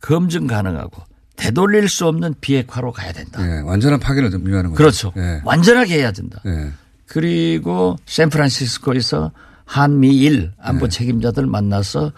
검증 0.00 0.46
가능하고 0.46 1.02
되돌릴 1.36 1.90
수 1.90 2.06
없는 2.06 2.34
비핵화로 2.40 2.92
가야 2.92 3.12
된다. 3.12 3.42
예. 3.46 3.60
완전한 3.60 4.00
파괴를 4.00 4.30
좀 4.30 4.40
의미하는 4.40 4.70
거죠. 4.70 4.78
그렇죠. 4.78 5.12
예. 5.18 5.42
완전하게 5.44 5.98
해야 5.98 6.10
된다. 6.10 6.40
예. 6.46 6.72
그리고 7.04 7.98
샌프란시스코에서 8.06 9.32
한미일 9.66 10.52
안보 10.58 10.88
네. 10.88 10.96
책임자들 10.96 11.46
만나서 11.46 12.12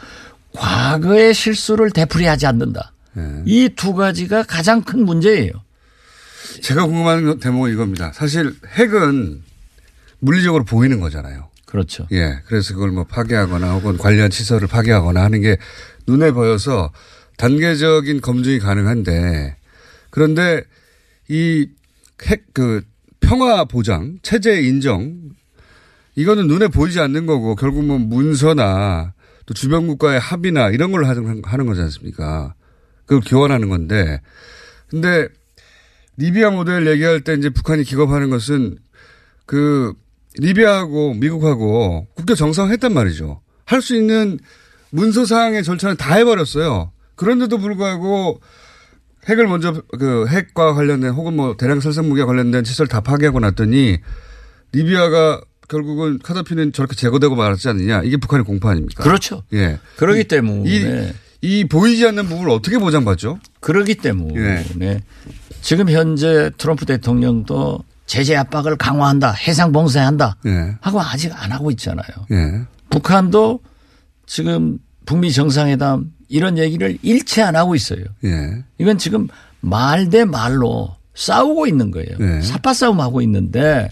과거의 0.54 1.34
실수를 1.34 1.90
되풀이하지 1.90 2.46
않는다. 2.46 2.92
예. 3.18 3.42
이두 3.44 3.94
가지가 3.94 4.44
가장 4.44 4.82
큰 4.82 5.04
문제예요. 5.04 5.50
제가 6.62 6.86
궁금한 6.86 7.38
대목은 7.38 7.72
이겁니다. 7.72 8.12
사실 8.12 8.54
핵은 8.66 9.42
물리적으로 10.18 10.64
보이는 10.64 11.00
거잖아요. 11.00 11.48
그렇죠. 11.66 12.06
예. 12.12 12.40
그래서 12.46 12.74
그걸 12.74 12.90
뭐 12.90 13.04
파괴하거나 13.04 13.72
혹은 13.74 13.96
관련 13.96 14.30
시설을 14.30 14.66
파괴하거나 14.68 15.22
하는 15.22 15.40
게 15.40 15.56
눈에 16.06 16.32
보여서 16.32 16.92
단계적인 17.36 18.20
검증이 18.20 18.58
가능한데 18.58 19.56
그런데 20.10 20.62
이 21.28 21.68
핵, 22.26 22.52
그 22.52 22.82
평화 23.20 23.64
보장, 23.64 24.18
체제 24.22 24.60
인정 24.60 25.30
이거는 26.16 26.48
눈에 26.48 26.68
보이지 26.68 26.98
않는 27.00 27.26
거고 27.26 27.54
결국 27.54 27.84
뭐 27.84 27.98
문서나 27.98 29.14
또 29.46 29.54
주변 29.54 29.86
국가의 29.86 30.18
합의나 30.18 30.70
이런 30.70 30.90
걸로 30.90 31.06
하는 31.06 31.42
하는 31.44 31.66
거지 31.66 31.80
않습니까? 31.80 32.54
그걸 33.06 33.22
교환하는 33.24 33.68
건데 33.68 34.20
근데 34.88 35.28
리비아 36.20 36.50
모델 36.50 36.86
얘기할 36.86 37.22
때 37.22 37.32
이제 37.34 37.48
북한이 37.48 37.82
기겁하는 37.84 38.28
것은 38.28 38.76
그 39.46 39.94
리비아하고 40.36 41.14
미국하고 41.14 42.06
국교 42.14 42.34
정상했단 42.34 42.92
말이죠. 42.92 43.40
할 43.64 43.80
수 43.80 43.96
있는 43.96 44.38
문서사항의 44.90 45.64
절차는 45.64 45.96
다 45.96 46.14
해버렸어요. 46.16 46.92
그런데도 47.14 47.58
불구하고 47.58 48.40
핵을 49.28 49.46
먼저 49.46 49.82
그 49.98 50.26
핵과 50.28 50.74
관련된 50.74 51.10
혹은 51.12 51.36
뭐 51.36 51.56
대량 51.56 51.80
살상 51.80 52.08
무기와 52.08 52.26
관련된 52.26 52.64
시설 52.64 52.86
다 52.86 53.00
파괴하고 53.00 53.40
났더니 53.40 53.98
리비아가 54.72 55.40
결국은 55.68 56.18
카다피는 56.18 56.72
저렇게 56.72 56.96
제거되고 56.96 57.34
말았지 57.36 57.68
않느냐 57.68 58.02
이게 58.02 58.16
북한의 58.18 58.44
공포 58.44 58.68
아닙니까? 58.68 59.04
그렇죠. 59.04 59.42
예. 59.54 59.78
그러기 59.96 60.20
이- 60.20 60.24
때문에 60.24 61.14
이, 61.42 61.60
이 61.60 61.64
보이지 61.68 62.06
않는 62.08 62.26
부분을 62.26 62.50
어떻게 62.50 62.78
보장받죠? 62.78 63.38
그러기 63.60 63.94
때문에 63.96 64.64
예. 64.82 65.00
지금 65.60 65.90
현재 65.90 66.50
트럼프 66.56 66.86
대통령도 66.86 67.80
제재 68.06 68.34
압박을 68.36 68.76
강화한다, 68.76 69.32
해상 69.32 69.72
봉쇄한다 69.72 70.36
예. 70.46 70.76
하고 70.80 71.00
아직 71.00 71.32
안 71.34 71.52
하고 71.52 71.70
있잖아요. 71.70 72.08
예. 72.32 72.62
북한도 72.90 73.60
지금 74.26 74.78
북미 75.06 75.32
정상회담 75.32 76.12
이런 76.28 76.58
얘기를 76.58 76.98
일체 77.02 77.42
안 77.42 77.54
하고 77.56 77.74
있어요. 77.74 78.04
예. 78.24 78.64
이건 78.78 78.98
지금 78.98 79.28
말 79.60 80.08
대 80.10 80.24
말로 80.24 80.96
싸우고 81.14 81.66
있는 81.66 81.90
거예요. 81.90 82.16
네. 82.18 82.40
삿바 82.40 82.72
싸움 82.74 83.00
하고 83.00 83.20
있는데 83.22 83.88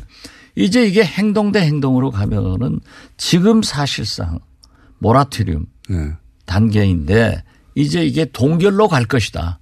이제 0.56 0.84
이게 0.84 1.04
행동 1.04 1.52
대 1.52 1.60
행동으로 1.60 2.10
가면은 2.10 2.80
지금 3.16 3.62
사실상 3.62 4.38
모라토리움 4.98 5.66
예. 5.90 6.12
단계인데 6.46 7.44
이제 7.74 8.04
이게 8.04 8.24
동결로 8.24 8.88
갈 8.88 9.04
것이다. 9.04 9.60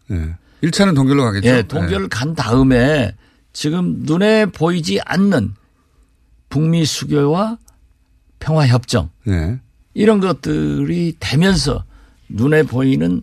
예. 0.62 0.66
1차는 0.66 0.94
동결로 0.94 1.24
가겠죠. 1.24 1.48
예, 1.48 1.62
동결 1.62 2.08
간 2.08 2.34
다음에 2.34 3.14
지금 3.52 4.00
눈에 4.00 4.46
보이지 4.46 5.00
않는 5.04 5.54
북미 6.48 6.84
수교와 6.84 7.58
평화 8.38 8.66
협정 8.66 9.10
예. 9.28 9.60
이런 9.94 10.20
것들이 10.20 11.16
되면서 11.18 11.84
눈에 12.28 12.62
보이는 12.62 13.22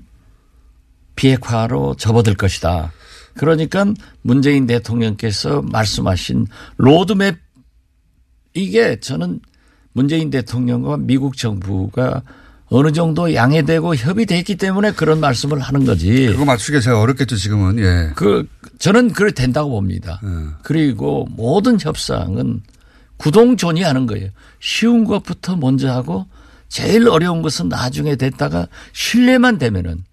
비핵화로 1.15 1.95
접어들 1.95 2.35
것이다. 2.35 2.91
그러니까 3.35 3.85
문재인 4.21 4.65
대통령께서 4.67 5.61
말씀하신 5.61 6.47
로드맵 6.77 7.37
이게 8.53 8.99
저는 8.99 9.39
문재인 9.93 10.29
대통령과 10.29 10.97
미국 10.97 11.37
정부가 11.37 12.23
어느 12.75 12.91
정도 12.91 13.35
양해되고 13.35 13.95
협의됐기 13.95 14.55
때문에 14.55 14.93
그런 14.93 15.19
말씀을 15.19 15.59
하는 15.59 15.85
거지. 15.85 16.25
그거 16.25 16.43
맞추기가 16.43 16.79
제가 16.79 16.99
어렵겠죠, 17.01 17.35
지금은. 17.35 17.77
예. 17.77 18.09
그 18.15 18.47
저는 18.79 19.13
그래 19.13 19.31
된다고 19.31 19.69
봅니다. 19.69 20.19
그리고 20.63 21.27
모든 21.29 21.79
협상은 21.79 22.63
구동존이 23.17 23.83
하는 23.83 24.07
거예요. 24.07 24.29
쉬운 24.59 25.05
것부터 25.05 25.55
먼저 25.55 25.91
하고 25.91 26.25
제일 26.67 27.07
어려운 27.07 27.43
것은 27.43 27.69
나중에 27.69 28.15
됐다가 28.15 28.67
신뢰만 28.91 29.59
되면은 29.59 30.03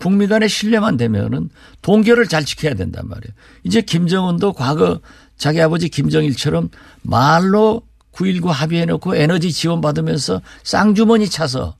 북미 0.00 0.26
간의 0.26 0.48
신뢰만 0.48 0.96
되면은 0.96 1.48
동결을 1.82 2.26
잘 2.26 2.44
지켜야 2.44 2.74
된단 2.74 3.06
말이에요. 3.06 3.32
이제 3.62 3.82
김정은도 3.82 4.54
과거 4.54 4.98
자기 5.38 5.60
아버지 5.60 5.88
김정일처럼 5.88 6.70
말로 7.02 7.82
9.19 8.12 8.48
합의해놓고 8.48 9.14
에너지 9.14 9.52
지원 9.52 9.80
받으면서 9.80 10.42
쌍주머니 10.64 11.30
차서 11.30 11.76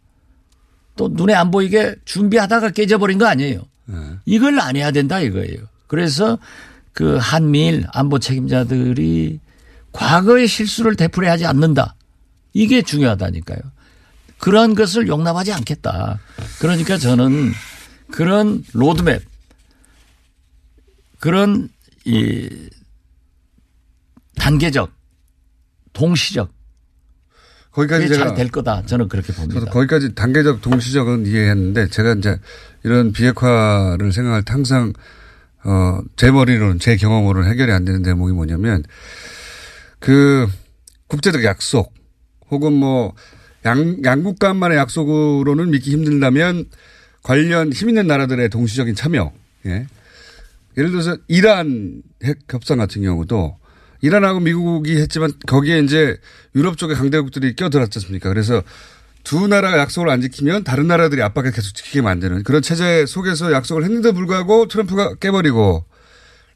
또 1.01 1.09
눈에 1.11 1.33
안 1.33 1.51
보이게 1.51 1.97
준비하다가 2.05 2.73
깨져버린 2.73 3.17
거 3.17 3.25
아니에요. 3.25 3.63
이걸 4.27 4.61
안 4.61 4.77
해야 4.77 4.91
된다 4.91 5.19
이거예요. 5.19 5.67
그래서 5.87 6.39
그 6.93 7.17
한미일 7.17 7.87
안보 7.95 8.19
책임자들이 8.19 9.41
과거의 9.93 10.47
실수를 10.47 10.97
되풀이하지 10.97 11.47
않는다. 11.47 11.95
이게 12.53 12.83
중요하다니까요. 12.83 13.61
그러한 14.37 14.75
것을 14.75 15.09
용납하지 15.09 15.55
않겠다. 15.55 16.21
그러니까 16.59 16.99
저는 16.99 17.51
그런 18.11 18.63
로드맵, 18.75 19.23
그런 21.19 21.71
이 22.05 22.47
단계적, 24.37 24.93
동시적 25.95 26.53
거기까지 27.72 28.09
제가 28.09 28.28
잘 28.28 28.35
될 28.37 28.48
거다. 28.50 28.83
저는 28.87 29.09
그렇게 29.09 29.33
봅니다. 29.33 29.61
저도 29.61 29.70
거기까지 29.70 30.14
단계적 30.14 30.61
동시적은 30.61 31.26
이해했는데 31.26 31.88
제가 31.88 32.14
이제 32.14 32.37
이런 32.83 33.12
비핵화를 33.12 34.12
생각할 34.12 34.42
때 34.42 34.52
항상 34.52 34.92
어, 35.62 36.00
제 36.16 36.30
머리로는 36.30 36.78
제 36.78 36.96
경험으로는 36.96 37.48
해결이 37.48 37.70
안 37.70 37.85
되는 37.85 38.02
대목이 38.02 38.33
뭐냐면 38.33 38.83
그 39.98 40.46
국제적 41.06 41.44
약속 41.44 41.92
혹은 42.50 42.72
뭐 42.72 43.14
양, 43.66 44.02
양국 44.04 44.38
간만의 44.38 44.78
약속으로는 44.78 45.70
믿기 45.70 45.90
힘들다면 45.92 46.64
관련 47.22 47.72
힘 47.72 47.90
있는 47.90 48.06
나라들의 48.06 48.48
동시적인 48.48 48.94
참여. 48.94 49.33
예. 49.66 49.87
예를 50.78 50.90
들어서 50.90 51.16
이란 51.28 52.02
핵 52.24 52.38
협상 52.48 52.78
같은 52.78 53.02
경우도 53.02 53.59
이란하고 54.01 54.41
미국이 54.41 54.97
했지만 54.97 55.33
거기에 55.47 55.81
이제 55.81 56.17
유럽 56.55 56.79
쪽의 56.79 56.97
강대국들이 56.97 57.55
껴들었지 57.55 57.99
않습니까? 57.99 58.29
그래서 58.29 58.63
두 59.25 59.47
나라가 59.47 59.79
약속을 59.79 60.09
안 60.09 60.21
지키면 60.23 60.65
다른 60.65 60.87
나라들이 60.87 61.23
압박을 61.23 61.53
계속 61.53 61.75
지키게 61.75 62.01
만드는 62.01 62.43
그런 62.43 62.63
체제 62.63 63.05
속에서 63.07 63.53
약속을 63.53 63.85
했는데 63.85 64.13
불구하고 64.13 64.67
트럼프가 64.69 65.17
깨버리고 65.17 65.85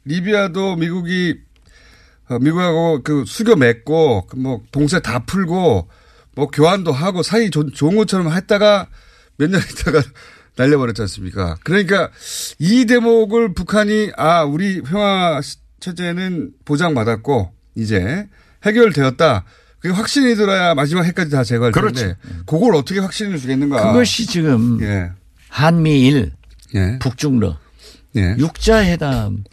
리비아도 0.05 0.75
미국이 0.75 1.39
어, 2.27 2.39
미국하고 2.39 3.01
그 3.03 3.23
수교 3.27 3.55
맺고 3.55 4.29
뭐 4.37 4.63
동세 4.71 4.99
다 4.99 5.19
풀고 5.25 5.87
뭐 6.35 6.47
교환도 6.47 6.91
하고 6.91 7.21
사이 7.23 7.49
좋, 7.51 7.71
좋은 7.71 7.95
것처럼 7.95 8.31
했다가 8.31 8.87
몇 9.37 9.49
년 9.51 9.61
있다가 9.61 10.01
날려버렸지 10.57 11.01
않습니까? 11.03 11.57
그러니까 11.63 12.09
이 12.59 12.85
대목을 12.85 13.53
북한이 13.53 14.11
아 14.15 14.43
우리 14.43 14.81
평화 14.81 15.39
체제는 15.79 16.51
보장받았고 16.65 17.51
이제 17.75 18.27
해결되었다. 18.65 19.43
그게 19.79 19.93
확신이 19.93 20.35
들어야 20.35 20.73
마지막 20.73 21.03
해까지 21.05 21.29
다 21.29 21.43
제거할 21.43 21.71
그렇죠. 21.71 22.01
텐데 22.01 22.15
그걸 22.45 22.75
어떻게 22.75 22.99
확신을 22.99 23.37
주겠는가? 23.37 23.91
그것이 23.91 24.25
지금 24.25 24.79
예. 24.81 25.11
한미일, 25.49 26.31
예. 26.73 26.97
북중러, 26.99 27.57
예. 28.15 28.35
육자회담 28.39 29.43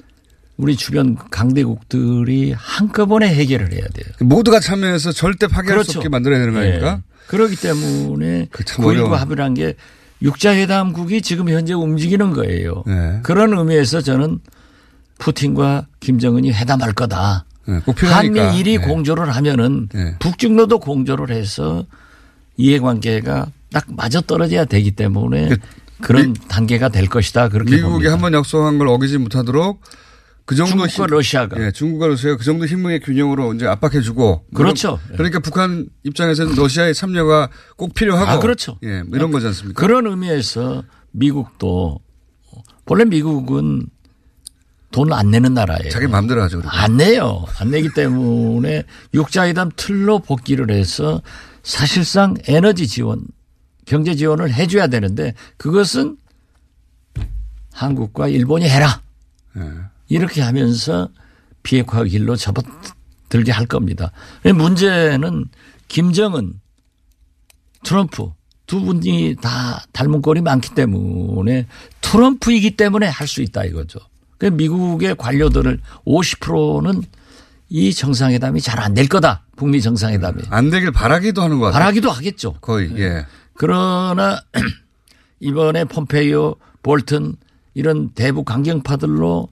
우리 0.56 0.76
주변 0.76 1.16
강대국들이 1.30 2.52
한꺼번에 2.56 3.34
해결을 3.34 3.72
해야 3.72 3.82
돼요. 3.88 4.06
모두가 4.20 4.60
참여해서 4.60 5.12
절대 5.12 5.46
파괴할 5.48 5.84
수 5.84 5.98
없게 5.98 6.08
만들어야 6.08 6.38
되는 6.38 6.54
거아닙니까? 6.54 7.02
예. 7.04 7.12
그렇기 7.26 7.56
때문에 7.56 8.46
참9.19 8.52 8.86
어려워. 8.86 9.16
합의란 9.16 9.54
게 9.54 9.74
육자회담국이 10.22 11.20
지금 11.22 11.48
현재 11.48 11.72
움직이는 11.74 12.32
거예요. 12.32 12.84
예. 12.88 13.20
그런 13.22 13.52
의미에서 13.58 14.00
저는 14.00 14.38
푸틴과 15.22 15.86
김정은이 16.00 16.50
회담할 16.52 16.92
거다. 16.94 17.44
필요하니까. 17.96 18.46
한미일이 18.48 18.72
예. 18.74 18.78
공조를 18.78 19.30
하면은 19.30 19.88
예. 19.94 20.16
북중로도 20.18 20.80
공조를 20.80 21.30
해서 21.30 21.84
이해관계가 22.56 23.46
딱 23.72 23.84
맞아 23.88 24.20
떨어져야 24.20 24.64
되기 24.64 24.90
때문에 24.90 25.50
그런 26.00 26.34
단계가 26.48 26.88
될 26.88 27.06
것이다. 27.08 27.48
그렇게 27.50 27.76
미국이. 27.76 28.08
한 28.08 28.20
번 28.20 28.34
약속한 28.34 28.78
걸 28.78 28.88
어기지 28.88 29.18
못하도록 29.18 29.80
그 30.44 30.56
정도 30.56 30.72
중국과 30.88 31.06
러시아가. 31.06 31.64
예, 31.64 31.70
중국과 31.70 32.08
러시아가 32.08 32.36
그 32.36 32.44
정도 32.44 32.66
힘의 32.66 32.98
균형으로 33.00 33.54
이제 33.54 33.64
압박해주고 33.68 34.46
그렇죠. 34.52 34.98
그런- 35.04 35.16
그러니까 35.16 35.38
북한 35.38 35.86
입장에서는 36.02 36.56
러시아의 36.56 36.94
참여가 36.94 37.48
꼭 37.76 37.94
필요하고 37.94 38.28
아, 38.28 38.38
그렇죠. 38.40 38.76
예, 38.82 39.02
뭐 39.04 39.16
이런 39.16 39.30
거지 39.30 39.46
않습니까? 39.46 39.80
그런 39.80 40.08
의미에서 40.08 40.82
미국도 41.12 42.00
원래 42.86 43.04
미국은 43.04 43.86
돈안 44.92 45.30
내는 45.30 45.54
나라예요. 45.54 45.90
자기 45.90 46.06
마음대로 46.06 46.42
하죠. 46.42 46.58
그리고. 46.58 46.70
안 46.70 46.96
내요. 46.96 47.44
안 47.58 47.70
내기 47.70 47.88
때문에 47.94 48.84
육자회담 49.14 49.70
틀로 49.76 50.20
복귀를 50.20 50.70
해서 50.70 51.20
사실상 51.62 52.34
에너지 52.46 52.86
지원, 52.86 53.24
경제 53.86 54.14
지원을 54.14 54.52
해줘야 54.52 54.86
되는데 54.86 55.34
그것은 55.56 56.16
한국과 57.72 58.28
일본이 58.28 58.68
해라. 58.68 59.00
예. 59.56 59.62
이렇게 60.08 60.42
하면서 60.42 61.08
비핵화 61.62 62.04
길로 62.04 62.36
접어들게 62.36 63.50
할 63.50 63.66
겁니다. 63.66 64.12
문제는 64.44 65.46
김정은, 65.88 66.60
트럼프 67.84 68.30
두 68.66 68.80
분이 68.80 69.36
다 69.40 69.84
닮은 69.92 70.22
꼴이 70.22 70.40
많기 70.40 70.74
때문에 70.74 71.66
트럼프이기 72.00 72.76
때문에 72.76 73.06
할 73.06 73.26
수 73.26 73.42
있다 73.42 73.64
이거죠. 73.64 73.98
그 74.42 74.46
미국의 74.46 75.14
관료들을 75.18 75.78
50%는 76.04 77.02
이 77.68 77.94
정상회담이 77.94 78.60
잘 78.60 78.80
안 78.80 78.92
될 78.92 79.06
거다. 79.08 79.44
북미 79.54 79.80
정상회담이. 79.80 80.42
안 80.50 80.68
되길 80.68 80.90
바라기도 80.90 81.42
하는 81.42 81.60
것 81.60 81.66
같아요. 81.66 81.78
바라기도 81.78 82.10
하겠죠. 82.10 82.54
거의 82.54 82.90
예. 82.98 83.24
그러나 83.54 84.40
이번에 85.38 85.84
폼페이오, 85.84 86.56
볼튼 86.82 87.36
이런 87.74 88.10
대북 88.14 88.46
강경파들로 88.46 89.48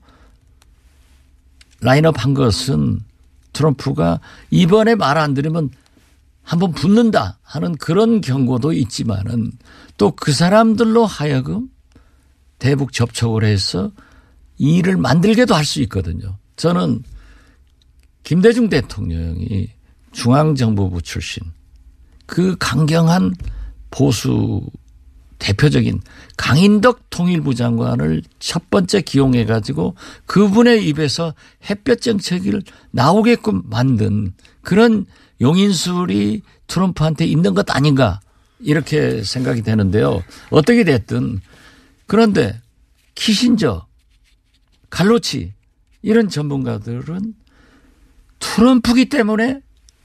라인업 1.82 2.24
한 2.24 2.34
것은 2.34 2.98
트럼프가 3.52 4.18
이번에 4.50 4.96
말 4.96 5.18
안 5.18 5.34
들으면 5.34 5.70
한번 6.42 6.72
붙는다 6.72 7.38
하는 7.44 7.76
그런 7.76 8.20
경고도 8.20 8.72
있지만은 8.72 9.52
또 9.98 10.10
그 10.16 10.32
사람들로 10.32 11.06
하여금 11.06 11.68
대북 12.58 12.92
접촉을 12.92 13.44
해서 13.44 13.92
일을 14.60 14.98
만들게도 14.98 15.54
할 15.54 15.64
수 15.64 15.80
있거든요. 15.82 16.36
저는 16.56 17.02
김대중 18.22 18.68
대통령이 18.68 19.70
중앙정보부 20.12 21.00
출신 21.00 21.42
그 22.26 22.56
강경한 22.58 23.34
보수 23.90 24.62
대표적인 25.38 26.02
강인덕 26.36 27.08
통일부 27.08 27.54
장관을 27.54 28.22
첫 28.38 28.68
번째 28.68 29.00
기용해 29.00 29.46
가지고 29.46 29.94
그분의 30.26 30.86
입에서 30.88 31.34
햇볕 31.70 32.02
정책을 32.02 32.62
나오게끔 32.90 33.62
만든 33.64 34.34
그런 34.60 35.06
용인술이 35.40 36.42
트럼프한테 36.66 37.24
있는 37.24 37.54
것 37.54 37.74
아닌가 37.74 38.20
이렇게 38.58 39.22
생각이 39.22 39.62
되는데요. 39.62 40.22
어떻게 40.50 40.84
됐든 40.84 41.40
그런데 42.06 42.60
키신저, 43.14 43.86
갈로치 44.90 45.52
이런 46.02 46.28
전문가들은 46.28 47.34
트럼프기 48.38 49.08
때문에 49.08 49.60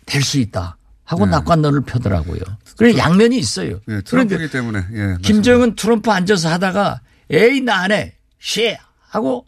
될 0.06 0.21
수 0.24 0.38
있다 0.39 0.78
하고 1.04 1.26
낙관론을 1.26 1.82
펴더라고요. 1.82 2.39
그래 2.78 2.98
양면이 2.98 3.38
있어요. 3.38 3.80
예, 3.88 4.02
그런데 4.06 4.36
트럼프기 4.38 4.50
때문에 4.52 4.86
예. 4.93 5.17
김정은 5.21 5.76
트럼프 5.76 6.12
앉아서 6.12 6.50
하다가 6.50 7.02
에이 7.30 7.62
나 7.62 7.82
안 7.84 7.91
해. 7.91 8.15
쉐 8.39 8.78
하고 9.10 9.45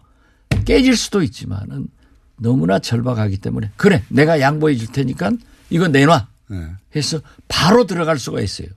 깨질 0.66 0.96
수도 0.98 1.22
있지만은 1.24 1.88
너무나 2.38 2.80
절박하기 2.80 3.38
때문에 3.38 3.72
그래 3.76 4.04
내가 4.10 4.40
양보해 4.40 4.76
줄 4.76 4.88
테니까 4.92 5.32
이거 5.70 5.88
내놔 5.88 6.28
예. 6.52 6.68
해서 6.96 7.20
바로 7.48 7.86
들어갈 7.86 8.18
수가 8.20 8.42
있어요. 8.42 8.68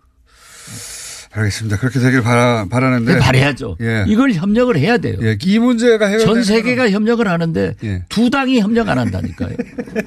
알겠습니다. 1.32 1.76
그렇게 1.78 2.00
되길 2.00 2.22
바라, 2.22 2.66
바라는데. 2.68 3.14
네, 3.14 3.18
바래야죠. 3.20 3.76
예. 3.80 4.04
이걸 4.08 4.32
협력을 4.32 4.76
해야 4.76 4.98
돼요. 4.98 5.16
예, 5.22 5.36
이 5.40 5.58
문제가 5.60 6.06
해결 6.06 6.20
전 6.26 6.42
세계가 6.42 6.90
협력을 6.90 7.26
하는데 7.26 7.76
예. 7.84 8.04
두 8.08 8.30
당이 8.30 8.60
협력 8.60 8.88
안 8.88 8.98
한다니까요. 8.98 9.56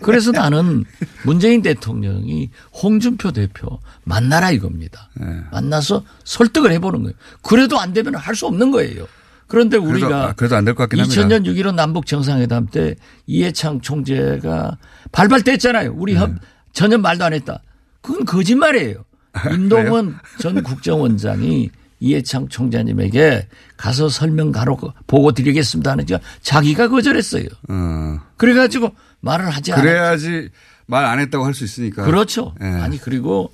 그래서 0.01 0.31
나는 0.31 0.83
문재인 1.23 1.62
대통령이 1.62 2.49
홍준표 2.73 3.31
대표 3.31 3.79
만나라 4.03 4.51
이겁니다. 4.51 5.09
예. 5.21 5.25
만나서 5.51 6.03
설득을 6.25 6.71
해보는 6.73 7.03
거예요. 7.03 7.15
그래도 7.41 7.79
안 7.79 7.93
되면 7.93 8.15
할 8.15 8.36
수 8.36 8.45
없는 8.47 8.71
거예요. 8.71 9.07
그런데 9.47 9.77
우리가 9.77 10.23
아, 10.29 10.33
그래도 10.33 10.55
안 10.55 10.65
될 10.65 10.73
것 10.73 10.89
같긴 10.89 10.99
합니다. 11.01 11.21
2000년 11.21 11.45
6.15 11.45 11.75
남북 11.75 12.05
정상회담 12.07 12.67
때 12.67 12.95
이해창 13.27 13.79
총재가 13.79 14.77
발발됐잖아요. 15.12 15.93
우리 15.95 16.15
협 16.15 16.31
전혀 16.73 16.97
말도 16.97 17.23
안 17.23 17.33
했다. 17.33 17.62
그건 18.01 18.25
거짓말이에요. 18.25 19.05
임동원 19.52 20.17
전 20.39 20.62
국정원장이 20.63 21.69
이해창 22.00 22.48
총장님에게 22.50 23.48
가서 23.78 24.10
설명 24.10 24.52
가로 24.52 24.78
보고 25.08 25.32
드리겠습니다 25.32 25.91
하니까 25.91 26.19
자기가 26.41 26.89
거절했어요. 26.89 27.46
어. 27.69 28.19
그래가지고 28.38 28.93
말을 29.22 29.50
하지 29.50 29.72
않았죠. 29.72 29.86
그래야지 29.88 30.50
말 30.86 31.06
안 31.06 31.19
했다고 31.19 31.46
할 31.46 31.54
수 31.54 31.63
있으니까. 31.63 32.04
그렇죠. 32.04 32.54
예. 32.62 32.65
아니 32.65 32.98
그리고 32.98 33.54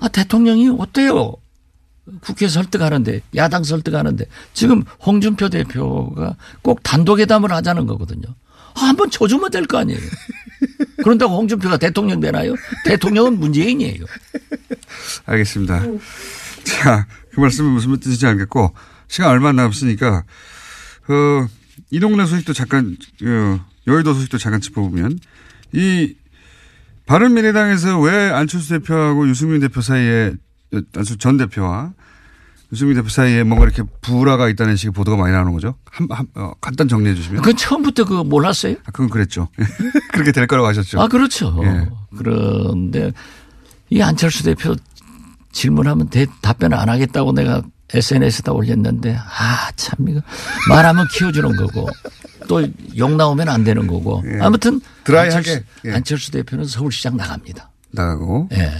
아 0.00 0.08
대통령이 0.08 0.68
어때요? 0.78 1.34
국회 2.20 2.48
설득하는데 2.48 3.20
야당 3.36 3.62
설득하는데 3.64 4.24
지금 4.54 4.82
홍준표 5.04 5.48
대표가 5.48 6.36
꼭 6.62 6.82
단독회담을 6.82 7.52
하자는 7.52 7.86
거거든요. 7.86 8.22
아, 8.74 8.80
한번 8.86 9.10
쳐주면 9.10 9.50
될 9.50 9.66
거 9.66 9.78
아니에요. 9.78 10.00
그런다고 10.98 11.36
홍준표가 11.36 11.76
대통령 11.78 12.20
되나요? 12.20 12.54
대통령은 12.84 13.38
문재인이에요. 13.38 14.04
알겠습니다. 15.26 15.82
자, 16.64 17.06
그 17.32 17.40
말씀은 17.40 17.70
무슨 17.70 17.98
뜻인지 17.98 18.26
알겠고, 18.26 18.74
시간 19.08 19.30
얼마 19.30 19.48
안 19.50 19.56
남았으니까, 19.56 20.24
그, 21.04 21.46
이 21.90 22.00
동네 22.00 22.26
소식도 22.26 22.52
잠깐, 22.52 22.96
어, 23.24 23.64
여의도 23.86 24.14
소식도 24.14 24.38
잠깐 24.38 24.60
짚어보면, 24.60 25.18
이, 25.72 26.14
바른미래당에서 27.06 28.00
왜 28.00 28.12
안철수 28.30 28.68
대표하고 28.68 29.28
유승민 29.28 29.60
대표 29.60 29.80
사이에, 29.80 30.34
안철수 30.72 31.18
전 31.18 31.36
대표와 31.36 31.92
유승민 32.72 32.94
대표 32.96 33.08
사이에 33.08 33.42
뭔가 33.42 33.66
이렇게 33.66 33.82
불화가 34.00 34.48
있다는 34.48 34.76
식의 34.76 34.92
보도가 34.92 35.16
많이 35.16 35.32
나오는 35.32 35.52
거죠? 35.52 35.74
한, 35.90 36.06
한, 36.10 36.26
어, 36.36 36.52
간단 36.60 36.86
정리해 36.88 37.14
주시면. 37.16 37.42
그건 37.42 37.56
처음부터 37.56 38.04
그거 38.04 38.22
몰랐어요? 38.24 38.76
아, 38.84 38.90
그건 38.92 39.10
그랬죠. 39.10 39.48
그렇게 40.12 40.30
될 40.32 40.46
거라고 40.46 40.68
하셨죠. 40.68 41.00
아, 41.00 41.08
그렇죠. 41.08 41.58
예. 41.64 41.88
그런데 42.16 43.12
이 43.90 44.00
안철수 44.00 44.44
대표 44.44 44.76
질문하면 45.52 46.10
대, 46.10 46.26
답변을 46.42 46.76
안 46.76 46.88
하겠다고 46.88 47.32
내가 47.32 47.62
SNS에다 47.92 48.52
올렸는데 48.52 49.16
아, 49.16 49.70
참 49.74 50.08
이거 50.08 50.20
말하면 50.68 51.06
키워주는 51.12 51.56
거고 51.56 51.88
또 52.46 52.62
욕 52.96 53.16
나오면 53.16 53.48
안 53.48 53.64
되는 53.64 53.86
거고 53.88 54.22
예. 54.26 54.38
아무튼 54.40 54.80
드라이하게. 55.04 55.36
안철수, 55.36 55.62
예. 55.86 55.92
안철수 55.92 56.30
대표는 56.30 56.64
서울시장 56.66 57.16
나갑니다. 57.16 57.70
나가고. 57.90 58.48
예. 58.52 58.70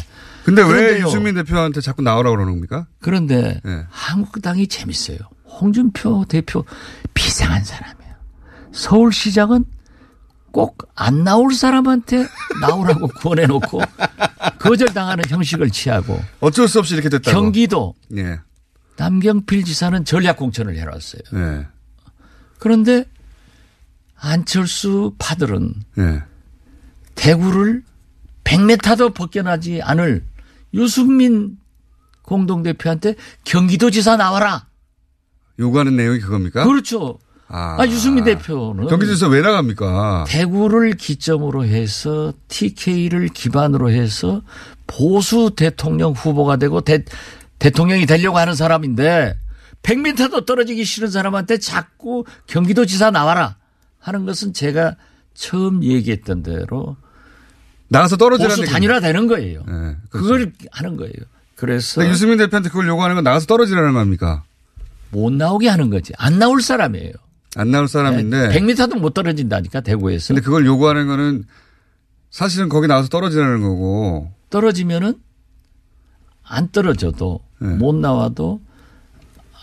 근데 0.55 0.63
왜 0.63 0.69
그런데요. 0.69 1.07
유승민 1.07 1.35
대표한테 1.35 1.81
자꾸 1.81 2.03
나오라고 2.03 2.37
그러는 2.37 2.53
겁니까? 2.55 2.87
그런데 3.01 3.61
예. 3.67 3.87
한국당이 3.91 4.67
재밌어요. 4.67 5.19
홍준표 5.47 6.25
대표 6.29 6.65
비상한 7.15 7.65
사람이에요. 7.65 8.15
서울시장은 8.73 9.65
꼭 10.53 10.79
안 10.97 11.25
나올 11.25 11.55
사람한테 11.55 12.27
나오라고 12.61 13.07
권해놓고 13.23 13.81
거절당하는 14.59 15.25
형식을 15.29 15.71
취하고 15.71 16.21
어쩔 16.41 16.69
수 16.69 16.79
없이 16.79 16.93
이렇게 16.95 17.09
됐다고. 17.09 17.35
경기도 17.35 17.95
예. 18.17 18.39
남경필 18.97 19.65
지사는 19.65 20.05
전략 20.05 20.37
공천을 20.37 20.77
해놨어요. 20.77 21.23
예. 21.35 21.67
그런데 22.59 23.05
안철수 24.19 25.15
파들은 25.19 25.75
예. 25.99 26.23
대구를 27.15 27.83
100m도 28.45 29.15
벗겨나지 29.15 29.81
않을 29.83 30.25
유승민 30.75 31.57
공동대표한테 32.23 33.17
경기도지사 33.45 34.17
나와라. 34.17 34.67
요구하는 35.59 35.97
내용이 35.97 36.21
그겁니까? 36.21 36.65
그렇죠. 36.65 37.19
아, 37.53 37.77
아, 37.81 37.87
유승민 37.89 38.23
대표는 38.25 38.87
경기도에서 38.87 39.29
왜 39.29 39.41
나갑니까? 39.41 40.25
대구를 40.29 40.93
기점으로 40.95 41.65
해서 41.65 42.33
TK를 42.47 43.29
기반으로 43.29 43.91
해서 43.91 44.43
보수 44.87 45.51
대통령 45.57 46.13
후보가 46.13 46.57
되고 46.57 46.81
대, 46.81 47.05
대통령이 47.59 48.07
되려고 48.07 48.39
하는 48.39 48.55
사람인데 48.55 49.37
100m도 49.83 50.47
떨어지기 50.47 50.85
싫은 50.85 51.11
사람한테 51.11 51.59
자꾸 51.59 52.25
경기도지사 52.47 53.11
나와라 53.11 53.57
하는 53.99 54.27
것은 54.27 54.53
제가 54.53 54.97
처음 55.35 55.83
얘기했던 55.83 56.45
대로 56.45 56.97
나가서 57.91 58.17
떨어지라는 58.17 58.57
보수 58.57 58.63
얘기입니다. 58.63 58.73
단일화 58.73 59.01
되는 59.01 59.27
거예요. 59.27 59.61
예, 59.69 59.97
그렇죠. 60.09 60.29
그걸 60.29 60.53
하는 60.71 60.97
거예요. 60.97 61.13
그래서 61.57 62.01
근데 62.01 62.13
유승민 62.13 62.39
대표한테 62.39 62.69
그걸 62.71 62.87
요구하는 62.87 63.17
건 63.17 63.25
나가서 63.25 63.47
떨어지라는 63.47 63.93
겁니까? 63.93 64.45
못 65.11 65.33
나오게 65.33 65.69
하는 65.69 65.91
거지. 65.91 66.13
안 66.17 66.39
나올 66.39 66.63
사람이에요. 66.63 67.13
안 67.57 67.71
나올 67.73 67.89
사람인데. 67.89 68.51
100m도 68.51 68.99
못 68.99 69.13
떨어진다니까 69.13 69.81
대구에서. 69.81 70.29
근데 70.29 70.41
그걸 70.41 70.65
요구하는 70.65 71.09
거는 71.09 71.45
사실은 72.31 72.69
거기 72.69 72.87
나가서 72.87 73.09
떨어지라는 73.09 73.61
거고. 73.61 74.31
떨어지면은 74.51 75.15
안 76.45 76.71
떨어져도 76.71 77.41
네. 77.59 77.69
못 77.69 77.95
나와도 77.95 78.61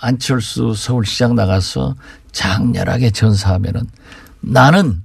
안철수 0.01 0.73
서울시장 0.75 1.33
나가서 1.35 1.95
장렬하게 2.33 3.11
전사하면은 3.11 3.81
나는 4.41 5.03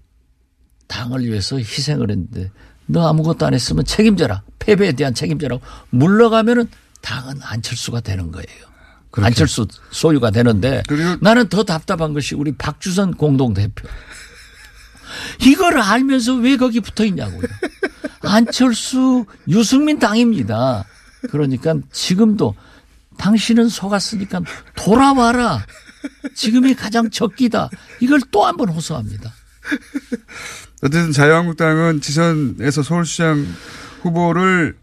당을 0.89 1.25
위해서 1.25 1.57
희생을 1.57 2.11
했는데 2.11 2.51
너 2.93 3.09
아무것도 3.09 3.47
안 3.47 3.55
했으면 3.55 3.85
책임져라. 3.85 4.43
패배에 4.59 4.93
대한 4.93 5.15
책임져라고 5.15 5.63
물러가면은 5.91 6.69
당은 7.01 7.41
안철수가 7.43 8.01
되는 8.01 8.31
거예요. 8.31 8.47
그렇게. 9.11 9.27
안철수 9.27 9.67
소유가 9.91 10.31
되는데 10.31 10.83
나는 11.21 11.49
더 11.49 11.63
답답한 11.65 12.13
것이 12.13 12.35
우리 12.35 12.53
박주선 12.53 13.15
공동대표. 13.15 13.89
이걸 15.41 15.79
알면서 15.81 16.35
왜 16.37 16.57
거기 16.57 16.81
붙어 16.81 17.05
있냐고요. 17.05 17.43
안철수 18.23 19.25
유승민 19.49 19.99
당입니다. 19.99 20.85
그러니까 21.31 21.75
지금도 21.93 22.55
당신은 23.19 23.69
속았으니까 23.69 24.41
돌아와라. 24.77 25.65
지금이 26.35 26.75
가장 26.75 27.11
적기다. 27.11 27.69
이걸 28.01 28.21
또 28.31 28.45
한 28.47 28.57
번 28.57 28.69
호소합니다. 28.69 29.33
어쨌든 30.83 31.13
자유한국당은 31.13 32.01
지선에서 32.01 32.83
서울시장 32.83 33.47
후보를 34.03 34.77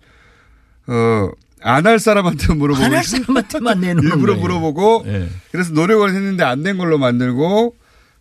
어, 0.88 1.30
안 1.62 1.86
할 1.86 2.00
사람한테 2.00 2.54
물어보고 2.54 2.86
안 2.86 2.94
할. 2.94 3.04
사람한테만 3.04 3.82
내놓는 3.82 4.04
일부러 4.10 4.34
거예요. 4.34 4.42
물어보고 4.42 5.04
예. 5.08 5.30
그래서 5.52 5.74
노력을 5.74 6.08
했는데 6.10 6.44
안 6.44 6.64
된 6.64 6.78
걸로 6.78 6.98
만들고 6.98 7.76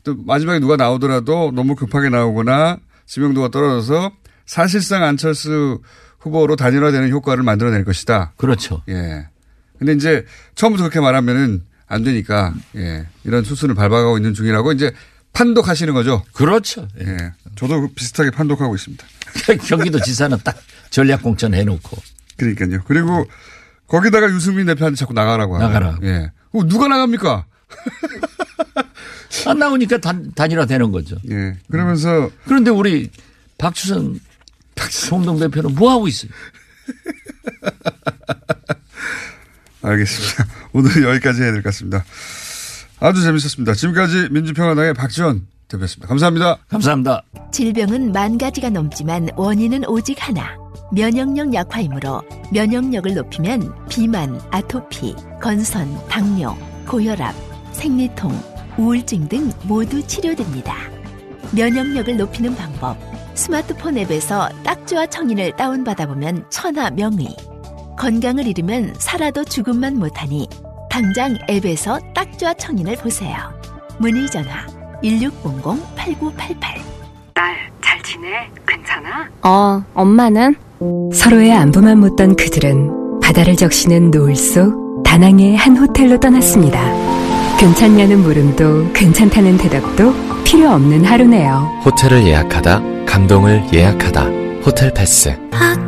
또 0.04 0.16
마지막에 0.26 0.58
누가 0.58 0.76
나오더라도 0.76 1.52
너무 1.54 1.76
급하게 1.76 2.08
나오거나 2.08 2.78
지명도가 3.06 3.48
떨어져서 3.50 4.12
사실상 4.44 5.04
안철수 5.04 5.80
후보로 6.18 6.56
단일화되는 6.56 7.10
효과를 7.10 7.44
만들어낼 7.44 7.84
것이다. 7.84 8.32
그렇죠. 8.36 8.82
예. 8.88 9.28
근데 9.78 9.92
이제 9.92 10.24
처음부터 10.56 10.82
그렇게 10.84 10.98
말하면은 11.00 11.62
안 11.86 12.02
되니까 12.02 12.54
예. 12.74 13.06
이런 13.24 13.44
수순을 13.44 13.76
밟아가고 13.76 14.16
있는 14.18 14.34
중이라고 14.34 14.72
이제 14.72 14.92
판독하시는 15.32 15.92
거죠. 15.94 16.24
그렇죠. 16.32 16.88
예. 17.00 17.32
저도 17.56 17.88
비슷하게 17.94 18.30
판독하고 18.30 18.74
있습니다. 18.74 19.06
경기도 19.68 20.00
지사는 20.00 20.36
딱 20.44 20.56
전략 20.90 21.22
공천 21.22 21.54
해놓고 21.54 21.96
그러니까요. 22.36 22.82
그리고 22.86 23.26
거기다가 23.86 24.28
유승민 24.30 24.66
대표한테 24.66 24.96
자꾸 24.96 25.12
나가라고 25.12 25.54
하고. 25.56 25.64
나가라. 25.64 25.98
예. 26.02 26.30
어, 26.52 26.64
누가 26.66 26.88
나갑니까? 26.88 27.44
안 29.46 29.58
나오니까 29.58 29.98
단, 29.98 30.32
단일화 30.34 30.66
되는 30.66 30.90
거죠. 30.90 31.16
예. 31.30 31.56
그러면서 31.70 32.30
그런데 32.44 32.70
우리 32.70 33.10
박주선 33.58 34.20
공동대표는 35.10 35.74
뭐 35.74 35.90
하고 35.90 36.08
있어요? 36.08 36.30
알겠습니다. 39.82 40.46
오늘 40.72 41.02
여기까지 41.04 41.42
해야 41.42 41.52
될 41.52 41.62
것 41.62 41.70
같습니다. 41.70 42.04
아주 43.00 43.22
재밌었습니다. 43.22 43.74
지금까지 43.74 44.28
민주평화당의 44.30 44.94
박지원 44.94 45.46
대표였습니다. 45.68 46.08
감사합니다. 46.08 46.58
감사합니다. 46.68 47.22
질병은 47.52 48.12
만 48.12 48.38
가지가 48.38 48.70
넘지만 48.70 49.28
원인은 49.36 49.86
오직 49.86 50.16
하나. 50.18 50.56
면역력 50.90 51.52
약화이므로 51.52 52.22
면역력을 52.52 53.14
높이면 53.14 53.74
비만, 53.88 54.40
아토피, 54.50 55.14
건선, 55.40 55.86
당뇨, 56.08 56.56
고혈압, 56.86 57.34
생리통, 57.72 58.32
우울증 58.78 59.28
등 59.28 59.52
모두 59.64 60.04
치료됩니다. 60.06 60.74
면역력을 61.52 62.16
높이는 62.16 62.54
방법. 62.54 62.96
스마트폰 63.34 63.98
앱에서 63.98 64.48
딱지와 64.64 65.06
청인을 65.06 65.54
다운받아 65.56 66.06
보면 66.06 66.44
천하 66.50 66.90
명의. 66.90 67.28
건강을 67.98 68.46
잃으면 68.46 68.94
살아도 68.98 69.44
죽음만 69.44 69.98
못하니 69.98 70.48
당장 70.98 71.38
앱에서 71.48 71.96
딱지와 72.12 72.54
청인을 72.54 72.96
보세요. 72.96 73.36
문의 73.98 74.28
전화 74.28 74.66
1600-8988 75.04 76.60
딸, 77.32 77.54
잘 77.80 78.02
지내? 78.02 78.26
괜찮아? 78.66 79.28
어, 79.44 79.80
엄마는? 79.94 80.56
서로의 81.14 81.52
안부만 81.52 81.98
묻던 81.98 82.34
그들은 82.34 83.20
바다를 83.22 83.54
적시는 83.54 84.10
노을 84.10 84.34
속 84.34 85.04
다낭의 85.04 85.56
한 85.56 85.76
호텔로 85.76 86.18
떠났습니다. 86.18 86.80
괜찮냐는 87.60 88.18
물음도 88.18 88.92
괜찮다는 88.92 89.56
대답도 89.56 90.12
필요 90.42 90.68
없는 90.70 91.04
하루네요. 91.04 91.80
호텔을 91.84 92.26
예약하다 92.26 92.82
감동을 93.06 93.62
예약하다 93.72 94.24
호텔 94.66 94.92
패스. 94.92 95.28
오빠, 95.46 95.87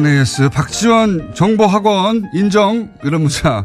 불친절한 0.00 0.06
AS 0.06 0.48
박지원 0.48 1.34
정보학원 1.34 2.30
인정 2.34 2.92
이런 3.04 3.22
문자 3.22 3.64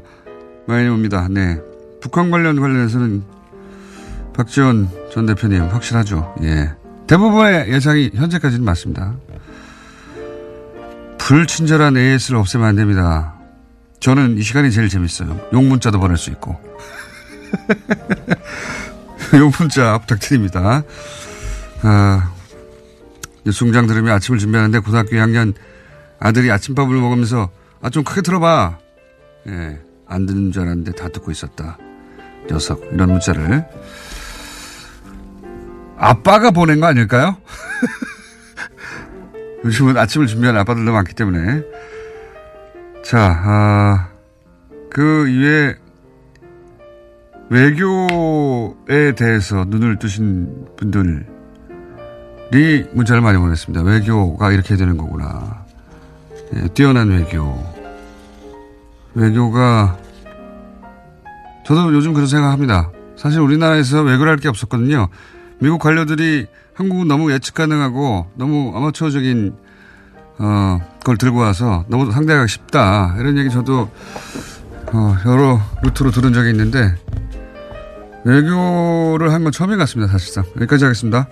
많이 0.67 0.87
옵니다. 0.87 1.27
네. 1.29 1.59
북한 2.01 2.29
관련 2.29 2.59
관련해서는 2.59 3.23
박지원 4.33 4.89
전 5.11 5.25
대표님 5.25 5.63
확실하죠. 5.63 6.35
예. 6.43 6.71
대부분의 7.07 7.71
예상이 7.71 8.11
현재까지는 8.13 8.65
맞습니다. 8.65 9.15
불친절한 11.17 11.97
AS를 11.97 12.37
없애면 12.37 12.67
안 12.67 12.75
됩니다. 12.75 13.35
저는 13.99 14.37
이 14.37 14.41
시간이 14.41 14.71
제일 14.71 14.89
재밌어요. 14.89 15.39
용 15.53 15.69
문자도 15.69 15.99
보낼 15.99 16.17
수 16.17 16.29
있고. 16.31 16.59
용 19.39 19.51
문자 19.57 19.97
부탁드립니다. 19.99 20.83
아, 21.81 22.31
뉴스공장 23.45 23.87
들으며 23.87 24.13
아침을 24.13 24.39
준비하는데 24.39 24.79
고등학교 24.79 25.11
2학년 25.11 25.53
아들이 26.25 26.51
아침밥을 26.51 26.95
먹으면서 26.95 27.49
아 27.81 27.89
좀 27.89 28.03
크게 28.03 28.21
들어봐. 28.21 28.79
예, 29.47 29.79
안 30.07 30.25
듣는 30.25 30.51
줄 30.51 30.63
알았는데 30.63 30.93
다 30.93 31.09
듣고 31.09 31.29
있었다. 31.29 31.77
녀석 32.49 32.81
이런 32.91 33.11
문자를 33.11 33.65
아빠가 35.97 36.49
보낸 36.51 36.79
거 36.79 36.87
아닐까요? 36.87 37.37
요즘은 39.65 39.97
아침을 39.97 40.25
준비하는 40.27 40.59
아빠들도 40.61 40.91
많기 40.91 41.13
때문에 41.13 41.61
자, 43.03 43.41
아, 43.43 44.09
그 44.89 45.27
이외에 45.29 45.75
외교에 47.49 49.13
대해서 49.15 49.63
눈을 49.67 49.99
뜨신 49.99 50.65
분들이 50.75 51.23
문자를 52.93 53.21
많이 53.21 53.37
보냈습니다. 53.37 53.83
외교가 53.83 54.51
이렇게 54.51 54.75
되는 54.75 54.97
거구나. 54.97 55.64
예, 56.53 56.67
뛰어난 56.69 57.09
외교. 57.09 57.63
외교가 59.13 59.97
저도 61.65 61.93
요즘 61.93 62.13
그런 62.13 62.27
생각합니다. 62.27 62.91
사실 63.15 63.39
우리나라에서 63.39 64.01
외교를 64.01 64.31
할 64.31 64.37
게 64.37 64.49
없었거든요. 64.49 65.07
미국 65.59 65.79
관료들이 65.79 66.47
한국은 66.73 67.07
너무 67.07 67.31
예측 67.31 67.53
가능하고 67.55 68.27
너무 68.35 68.73
아마추어적인 68.75 69.55
어, 70.37 70.79
걸 71.05 71.17
들고 71.17 71.39
와서 71.39 71.85
너무 71.87 72.11
상대하기 72.11 72.49
쉽다. 72.51 73.15
이런 73.17 73.37
얘기 73.37 73.49
저도 73.49 73.89
어, 74.91 75.15
여러 75.25 75.59
루트로 75.81 76.11
들은 76.11 76.33
적이 76.33 76.49
있는데 76.51 76.93
외교를 78.25 79.31
한 79.31 79.43
건 79.43 79.51
처음인 79.53 79.77
것 79.77 79.83
같습니다. 79.83 80.11
사실상 80.11 80.43
여기까지 80.57 80.83
하겠습니다. 80.83 81.27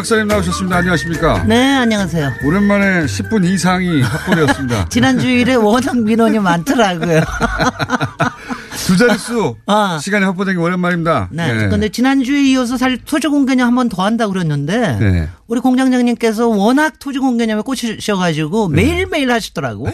박사님 0.00 0.28
나오셨습니다. 0.28 0.78
안녕하십니까? 0.78 1.44
네, 1.44 1.74
안녕하세요. 1.74 2.32
오랜만에 2.42 3.04
10분 3.04 3.44
이상이 3.44 4.00
확보되었습니다. 4.00 4.88
지난 4.88 5.18
주일에 5.18 5.54
워낙 5.56 5.94
민원이 5.98 6.38
많더라고요. 6.38 7.20
두 8.86 8.96
자릿수 8.96 9.56
시간이 10.00 10.24
확보된 10.24 10.54
게 10.56 10.60
오랜만입니다. 10.62 11.28
네. 11.32 11.52
네. 11.52 11.68
근데 11.68 11.90
지난주에 11.90 12.42
이어서 12.44 12.78
사실 12.78 12.96
토지 13.04 13.28
공개념 13.28 13.66
한 13.68 13.74
번 13.74 13.88
더 13.90 14.02
한다고 14.02 14.32
그랬는데 14.32 14.96
네. 14.98 15.28
우리 15.46 15.60
공장장님께서 15.60 16.48
워낙 16.48 16.94
토지 16.98 17.18
공개념에 17.18 17.60
꽂히셔가지고 17.60 18.70
네. 18.72 18.76
매일매일 18.82 19.30
하시더라고. 19.30 19.86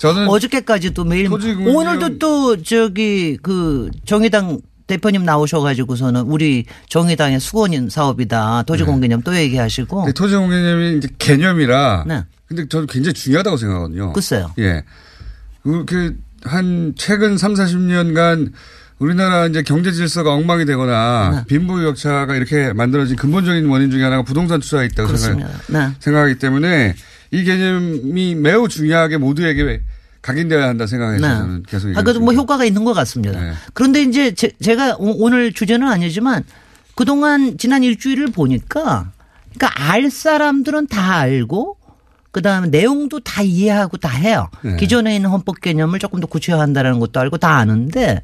저는 0.00 0.28
어저께까지도 0.32 1.04
매일. 1.04 1.28
오늘도 1.30 2.18
또 2.18 2.62
저기 2.62 3.36
그 3.42 3.90
정의당 4.06 4.60
대표님 4.86 5.24
나오셔가지고서는 5.24 6.22
우리 6.22 6.64
정의당의 6.88 7.40
수건인 7.40 7.88
사업이다. 7.88 8.64
토지공개념 8.64 9.20
네. 9.20 9.24
또 9.24 9.36
얘기하시고. 9.36 10.12
토지공개념이 10.14 10.98
이제 10.98 11.08
개념이라. 11.18 12.04
네. 12.06 12.24
근데 12.46 12.68
저는 12.68 12.86
굉장히 12.86 13.14
중요하다고 13.14 13.56
생각하거든요. 13.56 14.12
글쎄요. 14.12 14.52
예. 14.58 14.84
그, 15.62 16.16
한 16.44 16.94
최근 16.96 17.36
3, 17.36 17.54
40년간 17.54 18.52
우리나라 18.98 19.46
이제 19.46 19.62
경제 19.62 19.90
질서가 19.92 20.32
엉망이 20.32 20.64
되거나 20.64 21.30
네. 21.30 21.44
빈부격차가 21.48 22.34
이렇게 22.36 22.72
만들어진 22.72 23.16
근본적인 23.16 23.66
원인 23.66 23.90
중에 23.90 24.02
하나가 24.02 24.22
부동산 24.22 24.60
투자에 24.60 24.86
있다고 24.86 25.16
생각, 25.16 25.50
네. 25.68 25.90
생각하기 25.98 26.38
때문에 26.38 26.94
이 27.32 27.44
개념이 27.44 28.36
매우 28.36 28.68
중요하게 28.68 29.18
모두에게 29.18 29.82
각인되어야 30.26 30.68
한다 30.68 30.86
생각해서 30.86 31.26
네. 31.26 31.34
저는 31.34 31.62
계속. 31.62 31.96
아, 31.96 32.02
그래도 32.02 32.20
뭐 32.20 32.34
효과가 32.34 32.64
있는 32.64 32.84
것 32.84 32.92
같습니다. 32.94 33.40
네. 33.40 33.52
그런데 33.72 34.02
이제 34.02 34.34
제, 34.34 34.50
제가 34.60 34.96
오늘 34.98 35.52
주제는 35.52 35.86
아니지만 35.86 36.42
그동안 36.96 37.56
지난 37.58 37.84
일주일을 37.84 38.28
보니까 38.28 39.12
그러니까 39.54 39.90
알 39.90 40.10
사람들은 40.10 40.88
다 40.88 41.18
알고 41.18 41.76
그다음에 42.32 42.68
내용도 42.68 43.20
다 43.20 43.42
이해하고 43.42 43.96
다 43.98 44.08
해요. 44.08 44.48
네. 44.62 44.76
기존에 44.76 45.14
있는 45.14 45.30
헌법 45.30 45.60
개념을 45.60 45.98
조금 46.00 46.20
더 46.20 46.26
구체화한다는 46.26 46.98
것도 46.98 47.20
알고 47.20 47.38
다 47.38 47.56
아는데 47.56 48.22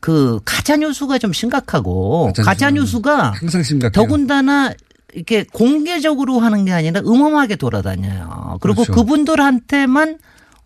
그 0.00 0.38
가짜 0.44 0.76
뉴스가 0.76 1.18
좀 1.18 1.32
심각하고 1.32 2.32
가짜 2.44 2.70
뉴스가 2.70 3.32
항상 3.32 3.62
심각해요. 3.62 3.90
더군다나 3.90 4.72
이렇게 5.14 5.44
공개적으로 5.44 6.38
하는 6.38 6.64
게 6.64 6.72
아니라 6.72 7.00
음험하게 7.00 7.56
돌아다녀요. 7.56 8.58
그리고 8.60 8.84
그렇죠. 8.84 8.92
그분들한테만 8.92 10.18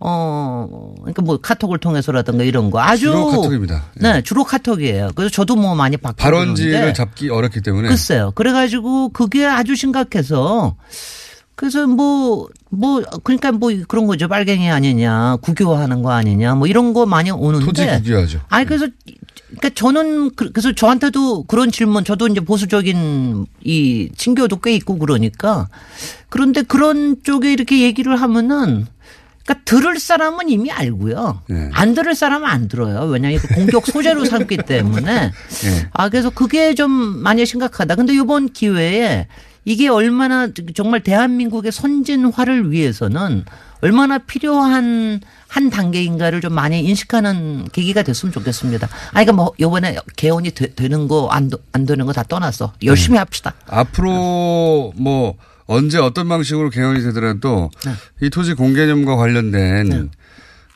어, 0.04 0.94
그러니까 0.98 1.22
뭐 1.22 1.38
카톡을 1.38 1.78
통해서라든가 1.78 2.42
이런 2.42 2.70
거 2.70 2.80
아주 2.80 3.06
주로 3.06 3.26
카톡입니다. 3.26 3.84
네, 3.94 4.14
네 4.14 4.22
주로 4.22 4.42
카톡이에요. 4.44 5.10
그래서 5.14 5.30
저도 5.30 5.54
뭐 5.54 5.74
많이 5.74 5.96
받고 5.96 6.16
발언지를 6.16 6.92
잡기 6.92 7.30
어렵기 7.30 7.60
때문에 7.60 7.88
글쎄요. 7.88 8.32
그래가지고 8.34 9.10
그게 9.10 9.46
아주 9.46 9.76
심각해서 9.76 10.74
그래서 11.54 11.86
뭐, 11.86 12.48
뭐, 12.70 13.02
그러니까 13.22 13.52
뭐 13.52 13.70
그런 13.86 14.06
거죠. 14.06 14.26
빨갱이 14.26 14.68
아니냐, 14.68 15.36
국교하는 15.42 16.02
거 16.02 16.10
아니냐, 16.10 16.56
뭐 16.56 16.66
이런 16.66 16.92
거 16.92 17.06
많이 17.06 17.30
오는데. 17.30 17.64
토지 17.66 17.86
국교하죠. 17.86 18.40
아니, 18.48 18.66
그래서, 18.66 18.88
그러니까 19.48 19.70
저는 19.74 20.34
그, 20.34 20.50
그래서 20.50 20.72
저한테도 20.72 21.44
그런 21.44 21.70
질문, 21.70 22.04
저도 22.04 22.26
이제 22.26 22.40
보수적인 22.40 23.46
이 23.62 24.10
친교도 24.16 24.60
꽤 24.60 24.74
있고 24.74 24.98
그러니까. 24.98 25.68
그런데 26.30 26.62
그런 26.62 27.22
쪽에 27.22 27.52
이렇게 27.52 27.82
얘기를 27.82 28.20
하면은 28.20 28.86
그러니까 29.44 29.64
들을 29.64 29.98
사람은 29.98 30.48
이미 30.48 30.70
알고요. 30.70 31.42
네. 31.48 31.70
안 31.72 31.94
들을 31.94 32.14
사람은 32.14 32.48
안 32.48 32.68
들어요. 32.68 33.00
왜냐하면 33.08 33.40
공격 33.54 33.86
소재로 33.86 34.24
삼기 34.24 34.58
때문에. 34.58 35.30
네. 35.30 35.88
아 35.92 36.08
그래서 36.08 36.30
그게 36.30 36.74
좀 36.74 36.90
많이 36.90 37.44
심각하다. 37.44 37.96
근데 37.96 38.14
이번 38.14 38.52
기회에 38.52 39.26
이게 39.64 39.88
얼마나 39.88 40.48
정말 40.74 41.00
대한민국의 41.00 41.70
선진화를 41.72 42.72
위해서는 42.72 43.44
얼마나 43.80 44.18
필요한 44.18 45.20
한 45.48 45.70
단계인가를 45.70 46.40
좀 46.40 46.52
많이 46.54 46.80
인식하는 46.84 47.68
계기가 47.72 48.02
됐으면 48.04 48.32
좋겠습니다. 48.32 48.88
아니, 49.12 49.26
그러니까 49.26 49.32
뭐, 49.32 49.52
요번에 49.60 49.96
개헌이 50.16 50.52
되, 50.52 50.88
는 50.88 51.08
거, 51.08 51.28
안, 51.30 51.50
안 51.72 51.84
되는 51.84 52.06
거 52.06 52.12
다 52.12 52.22
떠나서 52.22 52.72
열심히 52.84 53.18
합시다. 53.18 53.54
앞으로 53.68 54.92
뭐 54.96 55.34
언제 55.72 55.98
어떤 55.98 56.28
방식으로 56.28 56.70
개헌이 56.70 57.02
되더라도 57.02 57.70
네. 57.84 57.92
이 58.26 58.30
토지 58.30 58.54
공개념과 58.54 59.16
관련된 59.16 60.10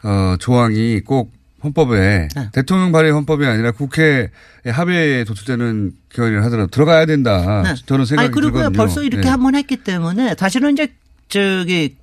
어, 0.02 0.36
조항이 0.38 1.00
꼭 1.00 1.32
헌법에 1.62 2.28
네. 2.34 2.50
대통령 2.52 2.92
발의 2.92 3.12
헌법이 3.12 3.44
아니라 3.44 3.72
국회 3.72 4.30
합의에 4.64 5.24
도출되는 5.24 5.92
개헌을 6.10 6.44
하더라도 6.44 6.70
들어가야 6.70 7.06
된다. 7.06 7.62
네. 7.62 7.74
저는 7.86 8.04
생각이 8.04 8.26
아니, 8.26 8.34
그리고 8.34 8.58
들거든요. 8.58 8.76
벌써 8.76 9.02
이렇게 9.02 9.24
네. 9.24 9.28
한번 9.28 9.54
했기 9.54 9.76
때문에 9.76 10.34
사실은 10.38 10.72
이제 10.72 10.94
저기 11.28 11.96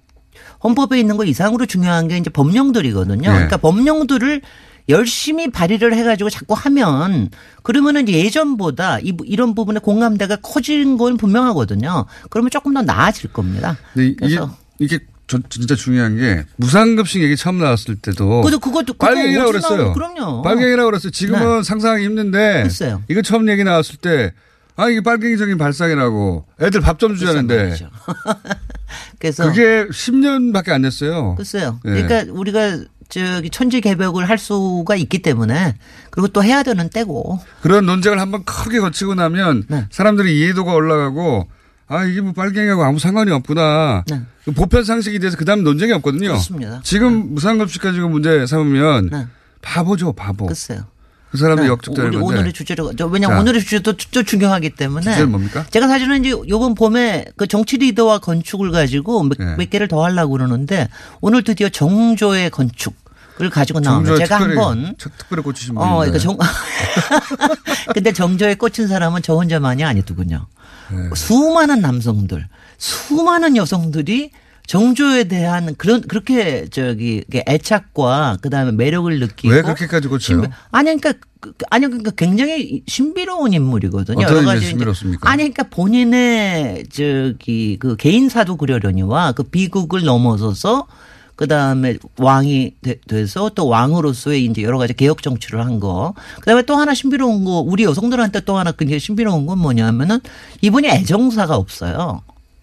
헌법에 0.63 0.99
있는 0.99 1.17
거 1.17 1.25
이상으로 1.25 1.65
중요한 1.65 2.07
게 2.07 2.17
이제 2.17 2.29
법령들이거든요. 2.29 3.21
네. 3.21 3.33
그러니까 3.33 3.57
법령들을 3.57 4.41
열심히 4.89 5.49
발의를 5.49 5.93
해가지고 5.95 6.29
자꾸 6.29 6.53
하면 6.55 7.29
그러면은 7.61 8.07
예전보다 8.09 8.99
이, 8.99 9.13
이런 9.25 9.55
부분에 9.55 9.79
공감대가 9.79 10.35
커지는 10.37 10.97
건 10.97 11.17
분명하거든요. 11.17 12.05
그러면 12.29 12.49
조금 12.51 12.73
더 12.73 12.81
나아질 12.81 13.31
겁니다. 13.31 13.77
이- 13.95 14.07
이게 14.07 14.15
그래서 14.19 14.57
이게 14.79 14.99
저- 15.27 15.39
진짜 15.49 15.73
중요한 15.75 16.17
게 16.17 16.43
무상급식 16.57 17.23
얘기 17.23 17.37
처음 17.37 17.59
나왔을 17.59 17.95
때도 17.95 18.41
그래도 18.41 18.59
그것도 18.59 18.93
그거 18.93 19.07
빨갱이라고 19.07 19.51
그랬어요. 19.51 19.93
그럼요. 19.93 20.41
빨갱이라고 20.41 20.89
그랬어요. 20.89 21.11
지금은 21.11 21.57
네. 21.59 21.63
상상하기 21.63 22.03
힘든데 22.03 22.63
글쎄요. 22.63 23.01
이거 23.09 23.21
처음 23.21 23.49
얘기 23.49 23.63
나왔을 23.63 23.95
때 23.97 24.33
아, 24.75 24.89
이게 24.89 25.01
빨갱이적인 25.01 25.57
발상이라고 25.59 26.45
애들 26.59 26.81
밥 26.81 26.97
좀 26.97 27.15
주자는데 27.15 27.75
그래서 29.19 29.45
그게 29.45 29.85
10년밖에 29.87 30.69
안 30.69 30.81
됐어요. 30.81 31.35
글쎄요. 31.35 31.79
예. 31.85 31.89
그러니까 32.01 32.31
우리가 32.33 32.79
저기 33.13 33.51
천지 33.51 33.79
개벽을 33.79 34.27
할 34.27 34.39
수가 34.39 34.95
있기 34.95 35.19
때문에 35.19 35.75
그리고 36.09 36.27
또 36.29 36.43
해야 36.43 36.63
되는 36.63 36.89
때고 36.89 37.39
그런 37.61 37.85
논쟁을 37.85 38.19
한번 38.19 38.43
크게 38.43 38.79
거치고 38.79 39.13
나면 39.13 39.65
네. 39.67 39.85
사람들이 39.91 40.39
이해도가 40.39 40.73
올라가고 40.73 41.47
아 41.87 42.05
이게 42.05 42.21
뭐 42.21 42.33
빨갱이하고 42.33 42.83
아무 42.83 42.97
상관이 42.97 43.29
없구나. 43.31 44.03
그 44.45 44.51
보편 44.51 44.83
상식에 44.83 45.19
대해서 45.19 45.37
그다음 45.37 45.63
논쟁이 45.63 45.91
없거든요. 45.93 46.21
네. 46.21 46.27
그렇습니다. 46.29 46.81
지금 46.83 47.35
무상급식 47.35 47.83
가지고 47.83 48.09
문제 48.09 48.47
삼으면 48.47 49.09
네. 49.11 49.27
바보죠 49.61 50.13
바보. 50.13 50.47
글쎄요. 50.47 50.85
그 51.29 51.37
사람이 51.37 51.61
네. 51.61 51.67
역적되는 51.67 52.11
건데. 52.11 52.25
오늘의 52.25 52.53
주제로 52.53 52.95
저 52.95 53.05
왜냐면 53.07 53.37
자. 53.37 53.41
오늘의 53.41 53.61
주제도 53.61 53.93
또 54.11 54.23
중요하기 54.23 54.71
때문에 54.71 55.03
주제는 55.03 55.31
뭡니까? 55.31 55.65
제가 55.69 55.87
사실은 55.87 56.23
이제 56.23 56.29
요번 56.47 56.73
봄에 56.73 57.25
그 57.35 57.47
정치 57.47 57.77
리더와 57.77 58.19
건축을 58.19 58.71
가지고 58.71 59.23
몇, 59.23 59.37
네. 59.37 59.55
몇 59.55 59.69
개를 59.69 59.87
더 59.87 60.03
하려고 60.03 60.33
그러는데 60.33 60.89
오늘 61.21 61.43
드디어 61.43 61.69
정조의 61.69 62.49
건축 62.49 63.02
을 63.41 63.49
가지고 63.49 63.79
나오면 63.79 64.15
제가 64.17 64.37
특별히, 64.37 64.57
한번 64.59 64.95
척- 64.99 65.17
특별히 65.17 65.41
꽂히신 65.43 65.75
어, 65.77 65.99
분인데. 65.99 66.19
그러니까 66.19 66.19
정 66.19 66.37
근데 67.93 68.11
정조에 68.13 68.55
꽂힌 68.55 68.87
사람은 68.87 69.21
저 69.23 69.33
혼자만이 69.33 69.83
아니더군요. 69.83 70.45
네. 70.91 70.97
수많은 71.15 71.81
남성들, 71.81 72.47
수많은 72.77 73.55
여성들이 73.57 74.31
정조에 74.67 75.25
대한 75.25 75.75
그런 75.77 76.01
그렇게 76.01 76.67
저기 76.69 77.23
애착과 77.33 78.37
그다음에 78.41 78.71
매력을 78.71 79.19
느끼고 79.19 79.53
왜 79.53 79.61
그렇게까지 79.61 80.07
꽂혀요? 80.07 80.41
신비- 80.43 80.51
아니 80.71 80.85
그러니까 80.95 81.13
그- 81.41 81.51
그- 81.53 81.65
아니 81.69 81.85
그러니까 81.87 82.11
굉장히 82.11 82.83
신비로운 82.87 83.51
인물이거든요. 83.53 84.21
어떤 84.25 84.37
여러 84.37 84.45
가지 84.45 84.67
신비롭습니까? 84.67 85.29
아니 85.29 85.39
그러니까 85.51 85.63
본인의 85.63 86.85
저기 86.93 87.77
그 87.79 87.95
개인사도 87.97 88.55
그려려니와 88.57 89.33
그 89.33 89.43
비극을 89.43 90.03
넘어서서 90.03 90.87
그 91.35 91.47
다음에 91.47 91.97
왕이 92.17 92.73
되, 92.81 92.99
돼서 93.07 93.49
또 93.55 93.67
왕으로서의 93.67 94.45
이제 94.45 94.61
여러 94.61 94.77
가지 94.77 94.93
개혁 94.93 95.21
정치를 95.23 95.65
한 95.65 95.79
거. 95.79 96.13
그 96.39 96.45
다음에 96.45 96.61
또 96.63 96.75
하나 96.75 96.93
신비로운 96.93 97.43
거, 97.43 97.59
우리 97.59 97.83
여성들한테 97.83 98.41
또 98.41 98.57
하나 98.57 98.71
굉장히 98.71 98.99
신비로운 98.99 99.45
건 99.47 99.57
뭐냐면은 99.57 100.19
이분이 100.61 100.87
애정사가 100.87 101.55
없어요. 101.55 102.21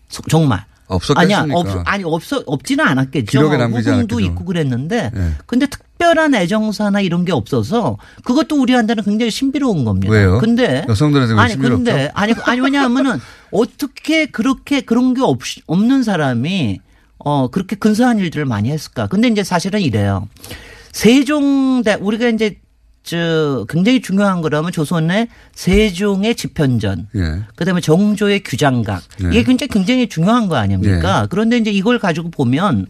소- 0.09 0.23
정말. 0.29 0.65
없었겠습니까? 0.87 1.41
아니야, 1.41 1.55
없, 1.55 1.67
아니, 1.87 2.03
없어, 2.05 2.43
없지는 2.47 2.85
않았겠죠. 2.85 3.27
기록에 3.31 3.57
남기지 3.57 3.89
않았겠죠. 3.91 4.19
있고 4.21 4.45
그랬는데. 4.45 5.11
네. 5.15 5.31
근데 5.47 5.67
특별한 5.67 6.35
애정사나 6.35 7.01
이런 7.01 7.25
게 7.25 7.31
없어서 7.31 7.97
그것도 8.25 8.61
우리한테는 8.61 9.05
굉장히 9.05 9.31
신비로운 9.31 9.85
겁니다. 9.85 10.13
왜요? 10.13 10.39
근데. 10.41 10.85
여성들한테 10.89 11.35
왜 11.35 11.41
아니, 11.41 11.53
신비롭죠? 11.53 11.85
근데, 11.85 12.11
아니, 12.15 12.33
아니, 12.45 12.61
왜냐하면은 12.61 13.21
어떻게 13.53 14.27
그렇게 14.27 14.81
그런 14.81 15.15
게 15.15 15.23
없, 15.23 15.39
없는 15.67 16.03
사람이 16.03 16.81
어, 17.25 17.49
그렇게 17.49 17.77
근사한 17.77 18.19
일들을 18.19 18.45
많이 18.45 18.71
했을까. 18.71 19.07
근데 19.07 19.29
이제 19.29 19.45
사실은 19.45 19.81
이래요. 19.81 20.29
세종대, 20.93 21.95
우리가 22.01 22.29
이제 22.29 22.59
저 23.03 23.65
굉장히 23.69 24.03
중요한 24.03 24.43
거라면 24.43 24.73
조선의 24.73 25.29
세종의 25.55 26.35
집현전, 26.35 27.09
예. 27.17 27.43
그다음에 27.57 27.81
정조의 27.81 28.43
규장각 28.43 29.03
네. 29.21 29.29
이게 29.31 29.43
굉장히 29.43 29.69
굉장히 29.69 30.09
중요한 30.09 30.49
거 30.49 30.57
아닙니까? 30.57 31.23
네. 31.23 31.27
그런데 31.31 31.57
이제 31.57 31.71
이걸 31.71 31.99
가지고 31.99 32.31
보면 32.31 32.87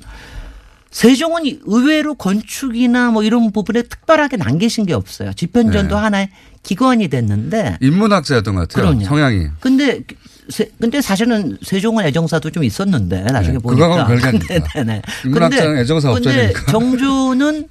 세종은 0.91 1.45
의외로 1.65 2.15
건축이나 2.15 3.13
뭐 3.13 3.23
이런 3.23 3.53
부분에 3.53 3.83
특별하게 3.83 4.37
남기신 4.37 4.87
게 4.87 4.95
없어요. 4.95 5.33
집현전도 5.33 5.95
네. 5.95 6.01
하나의 6.01 6.31
기관이 6.65 7.09
됐는데 7.09 7.79
인문학자였던 7.81 8.55
것 8.57 8.69
같아요. 8.69 8.87
그럼요. 8.87 9.05
성향이. 9.05 9.47
근데 9.61 10.03
세, 10.51 10.71
근데 10.81 11.01
사실은 11.01 11.57
세종은 11.63 12.05
애정사도 12.07 12.51
좀 12.51 12.65
있었는데 12.65 13.23
나중에 13.25 13.55
네, 13.55 13.59
보니까. 13.59 13.89
그거하고는 13.89 14.21
별개 14.21 14.27
아닙니까? 14.29 14.69
네네. 14.75 15.03
인문학자는 15.25 15.79
애정사 15.79 16.13
근데 16.13 16.29
없자니까. 16.31 16.73
정조는 16.73 17.69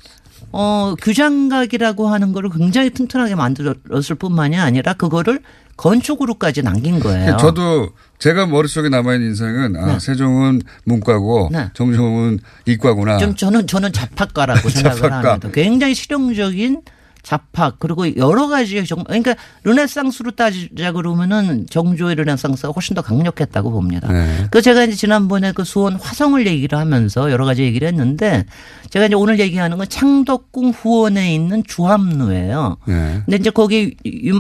어 0.51 0.95
규장각이라고 1.01 2.07
하는 2.07 2.31
거를 2.31 2.49
굉장히 2.49 2.89
튼튼하게 2.89 3.35
만들었을 3.35 4.15
뿐만이 4.17 4.57
아니라 4.57 4.93
그거를 4.93 5.39
건축으로까지 5.77 6.63
남긴 6.63 6.99
거예요. 6.99 7.37
저도 7.37 7.89
제가 8.17 8.47
머릿속에 8.47 8.89
남아있는 8.89 9.27
인상은 9.29 9.75
아, 9.77 9.93
네. 9.93 9.99
세종은 9.99 10.61
문과고 10.85 11.49
네. 11.51 11.69
정종은 11.73 12.39
이과구나. 12.65 13.17
좀 13.19 13.35
저는 13.35 13.67
저는 13.67 13.93
잡학가라고 13.93 14.67
생각을. 14.69 15.11
합니다. 15.13 15.49
굉장히 15.53 15.93
실용적인 15.95 16.81
잡학 17.21 17.79
그리고 17.79 18.15
여러 18.15 18.47
가지 18.47 18.85
정 18.85 19.03
그러니까 19.03 19.35
르네상스로 19.63 20.31
따지자 20.31 20.93
그러면은 20.93 21.65
정조의 21.69 22.15
르네상스가 22.15 22.71
훨씬 22.73 22.95
더 22.95 23.01
강력했다고 23.01 23.71
봅니다. 23.71 24.11
네. 24.11 24.47
그 24.51 24.61
제가 24.61 24.85
이제 24.85 24.95
지난번에 24.95 25.51
그 25.51 25.63
수원 25.63 25.95
화성을 25.95 26.45
얘기를 26.47 26.77
하면서 26.79 27.29
여러 27.31 27.45
가지 27.45 27.63
얘기를 27.63 27.87
했는데 27.87 28.45
제가 28.89 29.05
이제 29.05 29.15
오늘 29.15 29.39
얘기하는 29.39 29.77
건 29.77 29.87
창덕궁 29.87 30.69
후원에 30.71 31.33
있는 31.35 31.63
주함루예요. 31.67 32.77
네. 32.87 33.21
근데 33.25 33.37
이제 33.37 33.49
거기 33.49 33.95
유- 34.05 34.39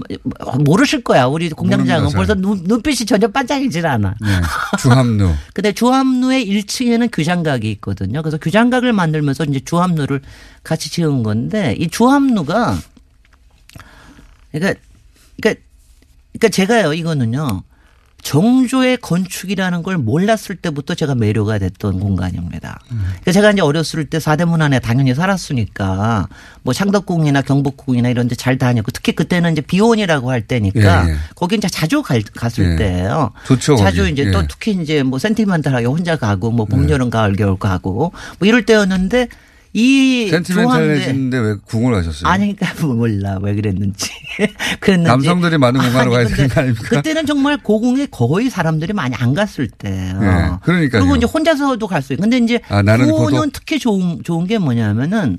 모르실 0.59 1.03
거야. 1.03 1.25
우리 1.25 1.49
공장장은 1.49 2.11
벌써 2.13 2.33
눈, 2.33 2.63
눈빛이 2.65 3.05
전혀 3.05 3.27
반짝이질 3.27 3.85
않아. 3.85 4.15
네. 4.21 4.27
주함루. 4.79 5.29
근데 5.53 5.71
주함루의 5.73 6.47
1층에는 6.47 7.09
규장각이 7.11 7.69
있거든요. 7.73 8.21
그래서 8.21 8.37
규장각을 8.37 8.93
만들면서 8.93 9.43
이제 9.45 9.59
주함루를 9.63 10.21
같이 10.63 10.89
지은 10.91 11.23
건데 11.23 11.75
이 11.79 11.87
주함루가 11.89 12.77
그러니까 14.51 14.79
그러니까 15.41 15.61
그러니까 16.33 16.49
제가요 16.51 16.93
이거는요. 16.93 17.63
정조의 18.21 18.97
건축이라는 18.97 19.81
걸 19.81 19.97
몰랐을 19.97 20.57
때부터 20.61 20.93
제가 20.93 21.15
매료가 21.15 21.57
됐던 21.57 22.01
공간입니다. 22.01 22.81
그러니까 22.89 23.31
제가 23.31 23.51
이제 23.51 23.61
어렸을 23.61 24.09
때 24.09 24.19
사대문 24.19 24.61
안에 24.61 24.79
당연히 24.81 25.15
살았으니까 25.15 26.27
뭐 26.63 26.73
창덕궁이나 26.73 27.41
경복궁이나 27.43 28.09
이런 28.09 28.27
데 28.27 28.35
잘 28.35 28.57
다녔고 28.57 28.91
특히 28.91 29.13
그때는 29.13 29.53
이제 29.53 29.61
비원이라고 29.61 30.29
할 30.29 30.41
때니까 30.41 31.07
예, 31.07 31.11
예. 31.11 31.15
거기 31.35 31.55
이제 31.55 31.69
자주 31.69 32.03
갈, 32.03 32.21
갔을 32.21 32.73
예. 32.73 32.75
때예요. 32.75 33.31
좋죠, 33.47 33.77
자주 33.77 34.01
거기. 34.01 34.11
이제 34.11 34.25
예. 34.25 34.31
또 34.31 34.45
특히 34.47 34.73
이제 34.73 35.01
뭐 35.01 35.17
센티멘탈하게 35.17 35.85
혼자 35.85 36.17
가고 36.17 36.51
뭐 36.51 36.65
네. 36.69 36.75
봄, 36.75 36.89
여름, 36.89 37.09
가을, 37.09 37.37
겨울 37.37 37.57
가고 37.57 38.11
뭐 38.37 38.47
이럴 38.47 38.65
때였는데 38.65 39.29
이 39.73 40.27
센티멘탈해지는데 40.31 41.37
왜 41.37 41.55
궁을 41.65 41.93
가셨어요? 41.93 42.27
아니 42.29 42.55
그러니까 42.55 42.85
몰라 42.87 43.37
왜 43.41 43.53
그랬는지 43.53 44.09
그랬는지 44.79 45.07
남성들이 45.09 45.57
많은 45.59 45.79
공간으로 45.79 46.11
가야 46.11 46.21
아니, 46.21 46.29
되는 46.29 46.37
근데 46.47 46.53
거 46.55 46.61
아닙니까? 46.61 46.89
그때는 46.89 47.25
정말 47.27 47.57
고궁에 47.61 48.07
거의 48.07 48.49
사람들이 48.49 48.93
많이 48.93 49.15
안 49.15 49.33
갔을 49.35 49.67
때예요. 49.67 50.19
예, 50.21 50.57
그러니까요. 50.63 51.01
그리고 51.01 51.15
이제 51.15 51.25
혼자서도 51.25 51.85
갈 51.87 52.01
수 52.01 52.13
있고 52.13 52.21
근데 52.21 52.37
이제 52.37 52.59
아, 52.69 52.81
나는 52.81 53.11
고독. 53.11 53.51
특히 53.53 53.77
좋은 53.77 54.23
좋은 54.23 54.47
게 54.47 54.57
뭐냐면은 54.57 55.37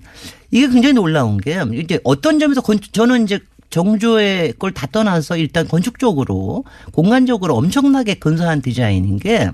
이게 0.53 0.69
굉장히 0.69 0.93
놀라운 0.95 1.37
게 1.39 1.61
이제 1.73 1.99
어떤 2.05 2.39
점에서 2.39 2.61
건, 2.61 2.79
저는 2.93 3.25
이제 3.25 3.41
정조의 3.71 4.55
걸 4.59 4.73
다 4.73 4.87
떠나서 4.89 5.37
일단 5.37 5.67
건축적으로 5.69 6.65
공간적으로 6.93 7.55
엄청나게 7.57 8.15
근사한 8.15 8.63
디자인인 8.63 9.19
게 9.19 9.51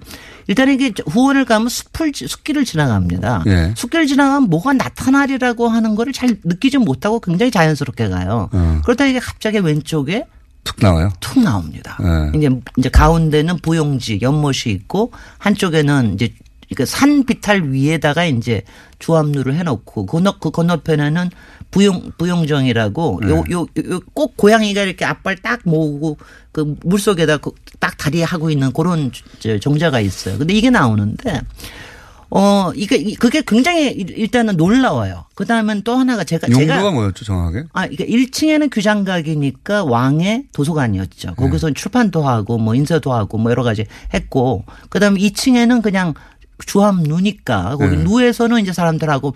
일단 0.48 0.68
이게 0.70 0.92
후원을 1.08 1.44
가면 1.44 1.68
숲을 1.68 2.12
지- 2.12 2.28
숲길을 2.28 2.64
지나갑니다. 2.64 3.44
예. 3.46 3.72
숲길 3.76 4.06
지나가면 4.06 4.48
뭐가 4.48 4.72
나타나리라고 4.74 5.68
하는 5.68 5.94
거를 5.94 6.12
잘 6.12 6.36
느끼지 6.44 6.78
못하고 6.78 7.20
굉장히 7.20 7.50
자연스럽게 7.50 8.08
가요. 8.08 8.48
어. 8.52 8.80
그러다 8.84 9.06
이게 9.06 9.18
갑자기 9.18 9.58
왼쪽에 9.58 10.24
툭 10.64 10.76
나와요. 10.80 11.10
툭 11.20 11.42
나옵니다. 11.42 11.96
네. 12.00 12.38
이제 12.38 12.50
이제 12.76 12.88
가운데는 12.88 13.58
부용지 13.58 14.18
연못이 14.22 14.70
있고 14.70 15.12
한쪽에는 15.38 16.14
이제 16.14 16.32
그산 16.74 17.24
비탈 17.24 17.70
위에다가 17.70 18.24
이제 18.24 18.62
주암루를 18.98 19.54
해놓고 19.54 20.06
건너 20.06 20.38
그 20.40 20.50
건너편에는 20.50 21.30
부용 21.70 22.10
부용정이라고 22.18 23.20
네. 23.22 23.28
요요 23.30 23.44
요 23.50 24.00
꼭 24.14 24.36
고양이가 24.36 24.82
이렇게 24.82 25.04
앞발 25.04 25.36
딱 25.36 25.60
모으고 25.64 26.16
그 26.52 26.74
물속에다 26.84 27.38
그딱 27.38 27.98
다리 27.98 28.22
하고 28.22 28.50
있는 28.50 28.72
그런 28.72 29.10
저 29.40 29.58
정자가 29.58 30.00
있어요. 30.00 30.38
근데 30.38 30.54
이게 30.54 30.70
나오는데 30.70 31.42
어 32.28 32.72
이게 32.74 33.14
그게 33.14 33.42
굉장히 33.46 33.86
일- 33.92 34.18
일단은 34.18 34.56
놀라워요. 34.56 35.26
그다음엔 35.36 35.82
또 35.84 35.94
하나가 35.96 36.24
제가 36.24 36.48
제가 36.48 36.60
용도가 36.60 36.90
뭐였죠 36.90 37.24
정확하게? 37.24 37.64
아, 37.72 37.86
이게 37.86 38.04
1층에는 38.04 38.68
규장각이니까 38.72 39.84
왕의 39.84 40.46
도서관이었죠. 40.52 41.34
거기서 41.36 41.70
출판도 41.72 42.26
하고 42.26 42.58
뭐 42.58 42.74
인쇄도 42.74 43.12
하고 43.12 43.38
뭐 43.38 43.52
여러 43.52 43.62
가지 43.62 43.86
했고 44.12 44.64
그다음에 44.90 45.20
2층에는 45.20 45.82
그냥 45.82 46.14
주함 46.64 47.02
누니까 47.02 47.76
거기 47.76 47.96
네. 47.96 48.04
누에서는 48.04 48.60
이제 48.62 48.72
사람들하고 48.72 49.34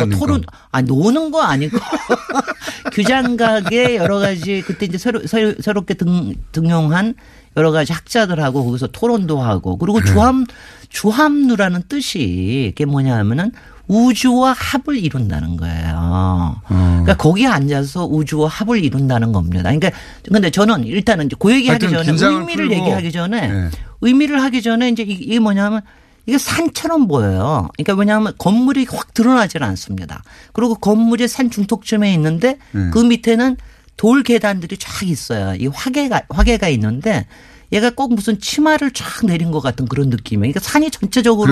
아닙니까? 0.00 0.18
토론 0.18 0.44
아 0.70 0.82
노는 0.82 1.30
거 1.30 1.42
아니고 1.42 1.78
규장각에 2.92 3.96
여러 3.96 4.18
가지 4.18 4.62
그때 4.66 4.86
이제 4.86 4.98
새로, 4.98 5.26
새로 5.26 5.54
새롭게 5.60 5.94
등 5.94 6.34
등용한 6.52 7.14
여러 7.56 7.70
가지 7.72 7.92
학자들하고 7.92 8.64
거기서 8.66 8.88
토론도 8.88 9.40
하고 9.40 9.78
그리고 9.78 10.02
주함 10.02 10.44
주함누라는 10.90 11.84
뜻이 11.88 12.68
이게 12.72 12.84
뭐냐면은 12.84 13.52
우주와 13.88 14.52
합을 14.52 14.98
이룬다는 14.98 15.56
거예요. 15.56 16.56
그러니까 16.68 17.16
거기에 17.16 17.46
앉아서 17.46 18.04
우주와 18.06 18.48
합을 18.48 18.84
이룬다는 18.84 19.32
겁니다. 19.32 19.62
그러니까 19.62 19.90
근데 20.30 20.50
저는 20.50 20.84
일단은 20.84 21.26
이제 21.26 21.36
그 21.38 21.50
얘기하기 21.52 21.88
전에 21.88 22.10
의미를 22.10 22.68
풀고. 22.68 22.74
얘기하기 22.74 23.12
전에 23.12 23.48
네. 23.48 23.70
의미를 24.02 24.42
하기 24.42 24.60
전에 24.60 24.90
이제 24.90 25.02
이게 25.02 25.14
이게 25.14 25.38
뭐냐면 25.38 25.80
이게 26.28 26.36
산처럼 26.36 27.08
보여요. 27.08 27.70
그러니까 27.78 27.94
왜냐하면 27.94 28.34
건물이 28.36 28.86
확 28.90 29.14
드러나질 29.14 29.62
않습니다. 29.62 30.22
그리고 30.52 30.74
건물이 30.74 31.26
산 31.26 31.50
중턱쯤에 31.50 32.12
있는데 32.12 32.58
네. 32.72 32.90
그 32.92 32.98
밑에는 32.98 33.56
돌 33.96 34.22
계단들이 34.22 34.76
쫙 34.76 35.08
있어요. 35.08 35.54
이 35.54 35.66
화계가 35.68 36.24
화계가 36.28 36.68
있는데 36.68 37.26
얘가 37.72 37.88
꼭 37.88 38.14
무슨 38.14 38.38
치마를 38.38 38.90
쫙 38.92 39.24
내린 39.24 39.50
것 39.50 39.60
같은 39.60 39.86
그런 39.88 40.10
느낌이에요. 40.10 40.52
그러니까 40.52 40.60
산이 40.60 40.90
전체적으로 40.90 41.50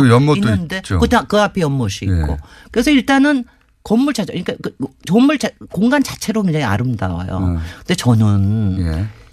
있는데. 0.50 0.82
그, 0.98 1.08
다- 1.08 1.24
그 1.26 1.40
앞에 1.40 1.62
연못이 1.62 2.04
있고. 2.04 2.36
그래서 2.70 2.90
일단은 2.90 3.44
건물 3.82 4.12
자체, 4.12 4.32
그러니까 4.34 4.52
그 4.62 4.72
건물 5.08 5.38
자, 5.38 5.48
공간 5.72 6.02
자체로 6.02 6.42
굉장히 6.42 6.64
아름다워요. 6.66 7.60
근데 7.78 7.94
저는 7.94 8.76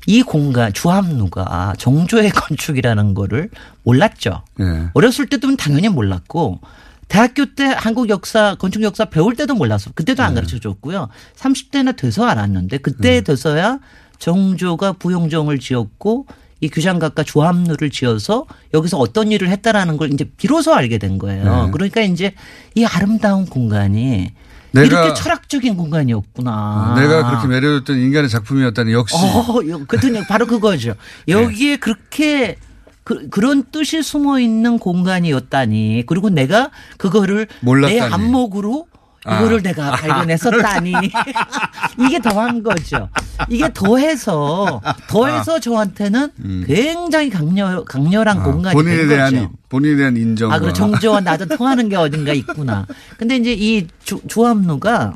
이 0.06 0.22
공간 0.22 0.74
주함루가 0.74 1.76
정조의 1.78 2.30
건축이라는 2.36 3.14
거를 3.14 3.50
몰랐죠. 3.84 4.44
예. 4.60 4.90
어렸을 4.94 5.28
때도 5.28 5.56
당연히 5.56 5.90
몰랐고 5.90 6.60
대학교 7.08 7.46
때 7.54 7.66
한국 7.66 8.10
역사 8.10 8.56
건축 8.56 8.82
역사 8.84 9.06
배울 9.06 9.36
때도 9.36 9.56
몰랐어. 9.56 9.92
그때도 9.94 10.24
안 10.24 10.34
가르쳐 10.34 10.60
줬고요. 10.60 11.10
30대나 11.36 11.96
돼서 11.96 12.26
알았는데 12.26 12.78
그때 12.80 13.22
돼서야 13.22 13.80
정조가 14.20 14.94
부용정을 14.94 15.60
지었고 15.60 16.28
이 16.62 16.70
규장각과 16.70 17.24
조합루를 17.24 17.90
지어서 17.90 18.46
여기서 18.74 18.98
어떤 18.98 19.34
일을 19.34 19.50
했다라는 19.50 19.98
걸 19.98 20.14
이제 20.14 20.32
비로소 20.38 20.74
알게 20.74 20.98
된 20.98 21.18
거예요. 21.18 21.66
네. 21.66 21.72
그러니까 21.72 22.02
이제 22.02 22.34
이 22.74 22.86
아름다운 22.86 23.46
공간이 23.46 24.32
이렇게 24.76 25.14
철학적인 25.14 25.78
공간이었구나. 25.78 26.96
내가 26.98 27.30
그렇게 27.30 27.48
매료됐던 27.48 27.98
인간의 27.98 28.30
작품이었다니 28.30 28.92
역시 28.94 29.16
어, 29.16 29.60
요- 29.68 29.86
그랬더니 29.86 30.26
바로 30.28 30.48
그거죠. 30.48 30.96
여기에 31.28 31.78
그렇게 31.78 32.58
그, 33.04 33.30
그런 33.30 33.64
뜻이 33.72 34.02
숨어 34.02 34.40
있는 34.40 34.80
공간이었다니. 34.80 36.06
그리고 36.08 36.30
내가 36.30 36.72
그거를 36.98 37.48
몰랐다니. 37.60 38.00
내 38.00 38.00
안목으로 38.02 38.88
아. 38.92 38.93
이거를 39.26 39.62
내가 39.62 39.92
발견했었다니. 39.98 40.94
이게 42.06 42.20
더한 42.20 42.62
거죠. 42.64 43.10
이게 43.50 43.72
더해서 43.74 44.82
더해서 45.08 45.60
저한테는 45.60 46.66
굉장히 46.66 47.30
강렬 47.30 47.84
강렬한 47.86 48.40
아, 48.40 48.44
공간이 48.44 48.74
본인에 48.74 48.98
된 48.98 49.08
대한 49.10 49.34
거죠. 49.34 49.52
본인에 49.70 49.96
대한 49.96 50.18
인정과 50.18 50.56
아, 50.56 50.60
그리고 50.60 50.74
정조와 50.74 51.22
나도 51.22 51.46
통하는 51.56 51.90
게 51.90 51.96
어딘가 51.96 52.34
있구나. 52.34 52.86
근데 53.18 53.38
이제 53.38 53.54
이 53.54 53.88
주, 54.04 54.20
주함루가 54.28 55.16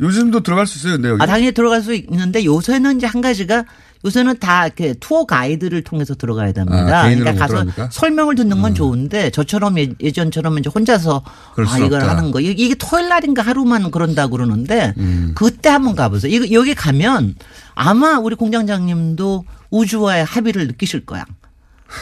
요즘도 0.00 0.40
들어갈 0.40 0.66
수 0.66 0.78
있어요, 0.78 0.94
근데 0.94 1.10
여기. 1.10 1.22
아, 1.22 1.26
당연히 1.26 1.52
들어갈 1.52 1.82
수 1.82 1.94
있는데 1.94 2.44
요새는 2.44 2.96
이제 2.96 3.06
한 3.06 3.20
가지가 3.20 3.64
요새는 4.04 4.38
다 4.40 4.66
이렇게 4.66 4.94
투어 4.94 5.24
가이드를 5.26 5.82
통해서 5.84 6.14
들어가야 6.14 6.52
됩니다. 6.52 7.00
아, 7.00 7.02
그러니까 7.04 7.32
가서 7.34 7.46
들어갑니까? 7.48 7.84
음. 7.84 7.88
설명을 7.92 8.34
듣는 8.34 8.60
건 8.60 8.74
좋은데 8.74 9.30
저처럼 9.30 9.78
예- 9.78 9.92
예전처럼 10.00 10.58
이제 10.58 10.68
혼자서 10.74 11.22
아수 11.56 11.84
이걸 11.84 12.00
없다. 12.00 12.16
하는 12.16 12.30
거 12.32 12.40
이게 12.40 12.50
이게 12.64 12.74
토요일 12.74 13.08
날인가 13.08 13.42
하루만 13.42 13.90
그런다 13.90 14.26
그러는데 14.26 14.92
음. 14.98 15.32
그때 15.36 15.68
한번 15.68 15.94
가보세요. 15.94 16.50
여기 16.52 16.74
가면 16.74 17.36
아마 17.74 18.18
우리 18.18 18.34
공장장님도 18.34 19.44
우주와의 19.70 20.24
합의를 20.24 20.66
느끼실 20.66 21.06
거야. 21.06 21.24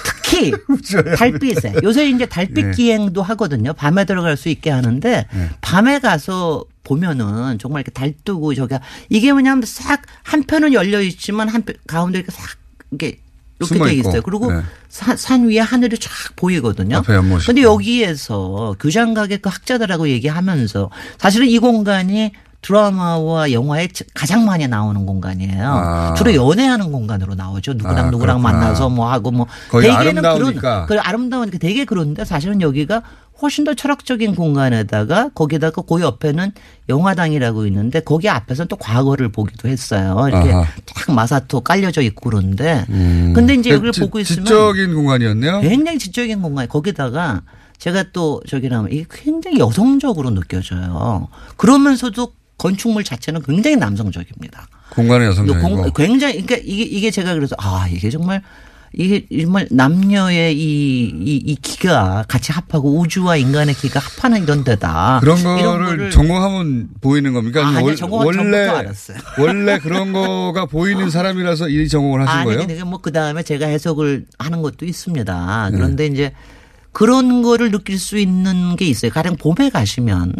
특히 0.05 0.53
달빛에 1.16 1.74
요새 1.82 2.09
이제 2.09 2.26
달빛 2.26 2.66
네. 2.66 2.70
기행도 2.72 3.22
하거든요. 3.22 3.72
밤에 3.72 4.05
들어갈 4.05 4.36
수 4.36 4.49
있게 4.49 4.70
하는데 4.70 5.26
밤에 5.61 5.99
가서 5.99 6.64
보면은 6.84 7.59
정말 7.59 7.80
이렇게 7.80 7.91
달 7.93 8.14
뜨고 8.24 8.55
저기 8.55 8.74
이게 9.09 9.32
뭐냐면 9.32 9.62
싹 9.66 10.03
한편은 10.24 10.72
열려 10.72 11.01
있지만 11.03 11.49
한 11.49 11.62
편 11.62 11.74
가운데 11.86 12.18
이렇게 12.18 12.32
싹 12.32 12.57
이게 12.93 13.18
이렇게 13.59 13.74
숨어 13.74 13.86
돼 13.86 13.95
있고. 13.95 14.09
있어요. 14.09 14.22
그리고 14.22 14.51
네. 14.53 14.62
산, 14.88 15.16
산 15.18 15.47
위에 15.47 15.59
하늘이 15.59 15.99
쫙 15.99 16.11
보이거든요. 16.36 17.03
근데 17.47 17.62
여기에서 17.62 18.74
교장각의 18.80 19.38
그 19.38 19.49
학자들하고 19.51 20.09
얘기하면서 20.09 20.91
사실은 21.18 21.47
이 21.47 21.59
공간이 21.59 22.32
드라마와 22.62 23.52
영화에 23.52 23.88
가장 24.14 24.44
많이 24.44 24.66
나오는 24.68 25.06
공간이에요. 25.06 25.66
아. 25.66 26.14
주로 26.14 26.34
연애하는 26.34 26.92
공간으로 26.92 27.34
나오죠. 27.34 27.72
누구랑 27.74 27.98
아, 28.06 28.11
누구랑. 28.11 28.42
만나서 28.42 28.88
뭐 28.90 29.11
하고 29.11 29.30
뭐 29.30 29.46
거의 29.70 29.88
대개는 29.90 30.24
아름다우니까. 30.24 30.86
그런 30.86 31.02
그 31.02 31.08
아름다우니까 31.08 31.58
되게 31.58 31.84
그런데 31.84 32.24
사실은 32.24 32.61
여기가 32.61 33.02
훨씬 33.40 33.64
더 33.64 33.72
철학적인 33.72 34.34
공간에다가 34.34 35.30
거기다가 35.34 35.80
그 35.88 36.02
옆에는 36.02 36.52
영화당이라고 36.90 37.64
있는데 37.68 38.00
거기 38.00 38.28
앞에서는 38.28 38.68
또 38.68 38.76
과거를 38.76 39.32
보기도 39.32 39.66
했어요. 39.66 40.26
이렇게 40.28 40.52
아하. 40.52 40.66
딱 40.84 41.14
마사토 41.14 41.62
깔려져 41.62 42.02
있고 42.02 42.28
그런데 42.28 42.84
음. 42.90 43.32
근데 43.34 43.54
이제 43.54 43.70
여기를 43.70 43.92
지- 43.92 44.00
보고 44.00 44.20
있으면 44.20 44.44
지적인 44.44 44.94
공간이었네요. 44.94 45.62
굉장히 45.62 45.98
지적인 45.98 46.42
공간 46.42 46.68
거기다가 46.68 47.40
제가 47.78 48.04
또 48.12 48.42
저기라면 48.46 48.92
이게 48.92 49.06
굉장히 49.11 49.58
여성적으로 49.58 50.28
느껴져요. 50.34 51.28
그러면서도 51.56 52.32
건축물 52.61 53.02
자체는 53.04 53.40
굉장히 53.42 53.76
남성적입니다. 53.76 54.68
공간의 54.90 55.28
여성적이고. 55.28 55.66
공- 55.66 55.92
굉장히 55.96 56.42
그러니까 56.44 56.56
이게 56.62 56.82
이게 56.82 57.11
제가 57.11 57.32
그래서 57.32 57.56
아 57.58 57.88
이게 57.90 58.11
정말 58.11 58.42
이게 58.92 59.24
정말 59.40 59.66
남녀의 59.70 60.58
이, 60.58 61.04
이, 61.04 61.36
이 61.36 61.54
기가 61.62 62.24
같이 62.28 62.52
합하고 62.52 62.98
우주와 62.98 63.36
인간의 63.36 63.74
기가 63.76 63.98
합하는 64.00 64.42
이런 64.42 64.62
데다. 64.64 65.20
그런 65.22 65.42
거를 65.42 66.11
전공하면 66.11 66.88
보이는 67.00 67.32
겁니까? 67.32 67.64
아, 67.64 67.68
아니요. 67.76 67.94
월- 68.11 68.54
알았어요. 68.68 69.16
원래 69.38 69.78
그런 69.78 70.12
거가 70.12 70.66
보이는 70.66 71.08
사람이라서 71.08 71.68
이 71.70 71.88
전공을 71.88 72.22
하신 72.26 72.36
아니, 72.40 72.44
거예요? 72.46 72.66
근데 72.66 72.82
뭐그 72.84 73.12
다음에 73.12 73.42
제가 73.42 73.66
해석을 73.68 74.26
하는 74.38 74.61
것도 74.61 74.84
있습니다. 74.84 75.70
네. 75.70 75.76
그런데 75.76 76.06
이제 76.06 76.32
그런 76.92 77.40
거를 77.42 77.70
느낄 77.70 77.96
수 77.98 78.18
있는 78.18 78.74
게 78.76 78.84
있어요. 78.86 79.12
가령 79.12 79.36
봄에 79.36 79.70
가시면 79.70 80.34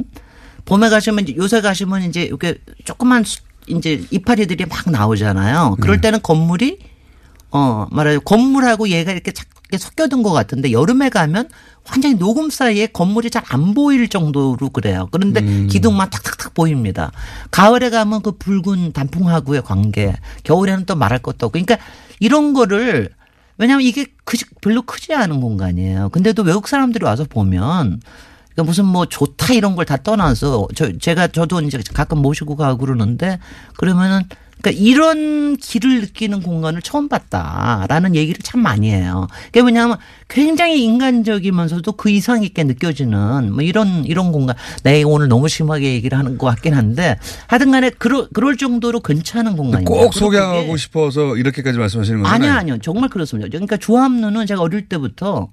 봄에 0.65 0.89
가시면 0.89 1.25
이제 1.25 1.35
요새 1.37 1.61
가시면 1.61 2.03
이제 2.03 2.23
이렇게 2.23 2.59
조그만 2.85 3.25
수- 3.25 3.41
이제 3.67 4.03
이파리들이 4.11 4.67
막 4.67 4.91
나오잖아요. 4.91 5.77
그럴 5.81 5.97
네. 5.97 6.01
때는 6.03 6.23
건물이 6.23 6.79
어 7.53 7.87
말하자면 7.91 8.23
건물하고 8.25 8.89
얘가 8.89 9.13
이렇게 9.13 9.33
착 9.33 9.47
이렇게 9.71 9.79
섞여든 9.85 10.23
것 10.25 10.33
같은데 10.33 10.73
여름에 10.73 11.11
가면 11.11 11.49
완전히 11.89 12.15
녹음 12.17 12.51
사이에 12.51 12.87
건물이 12.89 13.31
잘 13.31 13.45
안 13.51 13.75
보일 13.75 14.09
정도로 14.09 14.71
그래요. 14.71 15.09
그런데 15.13 15.41
음. 15.41 15.69
기둥만 15.71 16.11
탁탁탁 16.11 16.55
보입니다. 16.55 17.13
가을에 17.51 17.91
가면 17.91 18.23
그 18.23 18.33
붉은 18.33 18.93
단풍하고의 18.93 19.63
관계, 19.63 20.15
겨울에는 20.45 20.87
또 20.87 20.95
말할 20.97 21.21
것도 21.21 21.47
없고, 21.47 21.51
그러니까 21.53 21.79
이런 22.21 22.53
거를 22.53 23.11
왜냐하면 23.59 23.87
이게 23.87 24.07
크지, 24.25 24.45
별로 24.61 24.83
크지 24.83 25.15
않은 25.15 25.41
공간이에요. 25.41 26.09
근데도 26.11 26.43
외국 26.43 26.67
사람들이 26.69 27.05
와서 27.05 27.25
보면 27.29 28.01
그러니까 28.55 28.63
무슨 28.69 28.85
뭐 28.87 29.07
좋다 29.07 29.55
이런 29.55 29.77
걸 29.77 29.85
다 29.85 29.97
떠나서 29.97 30.69
저 30.75 30.97
제가 30.99 31.29
저도 31.29 31.61
이제 31.63 31.79
가끔 31.95 32.19
모시고 32.23 32.57
가고 32.57 32.79
그러는데 32.79 33.39
그러면은 33.77 34.23
그러니까 34.61 34.79
이런 34.85 35.57
길을 35.57 36.03
느끼는 36.03 36.43
공간을 36.43 36.83
처음 36.83 37.09
봤다라는 37.09 38.15
얘기를 38.15 38.39
참 38.43 38.61
많이 38.61 38.91
해요. 38.91 39.27
그게 39.47 39.63
뭐냐면 39.63 39.97
굉장히 40.29 40.85
인간적이면서도 40.85 41.93
그 41.93 42.11
이상 42.11 42.43
있게 42.43 42.65
느껴지는 42.65 43.55
뭐 43.55 43.63
이런 43.63 44.05
이런 44.05 44.33
공간. 44.33 44.55
내가 44.83 45.09
오늘 45.09 45.29
너무 45.29 45.49
심하게 45.49 45.95
얘기를 45.95 46.19
하는 46.19 46.37
것 46.37 46.47
같긴 46.49 46.75
한데 46.75 47.17
하여튼 47.47 47.71
간에 47.71 47.89
그럴, 47.89 48.29
그럴 48.35 48.59
정도로 48.59 49.01
괜찮은 49.01 49.57
공간입니다. 49.57 49.91
꼭 49.91 50.13
소개하고 50.13 50.77
싶어서 50.77 51.37
이렇게까지 51.39 51.79
말씀하시는 51.79 52.23
거잖아요. 52.23 52.51
아니요, 52.53 52.53
아니요. 52.61 52.79
정말 52.83 53.09
그렇습니다. 53.09 53.49
그러니까 53.49 53.79
조합루는 53.79 54.45
제가 54.47 54.61
어릴 54.61 54.89
때부터 54.91 55.49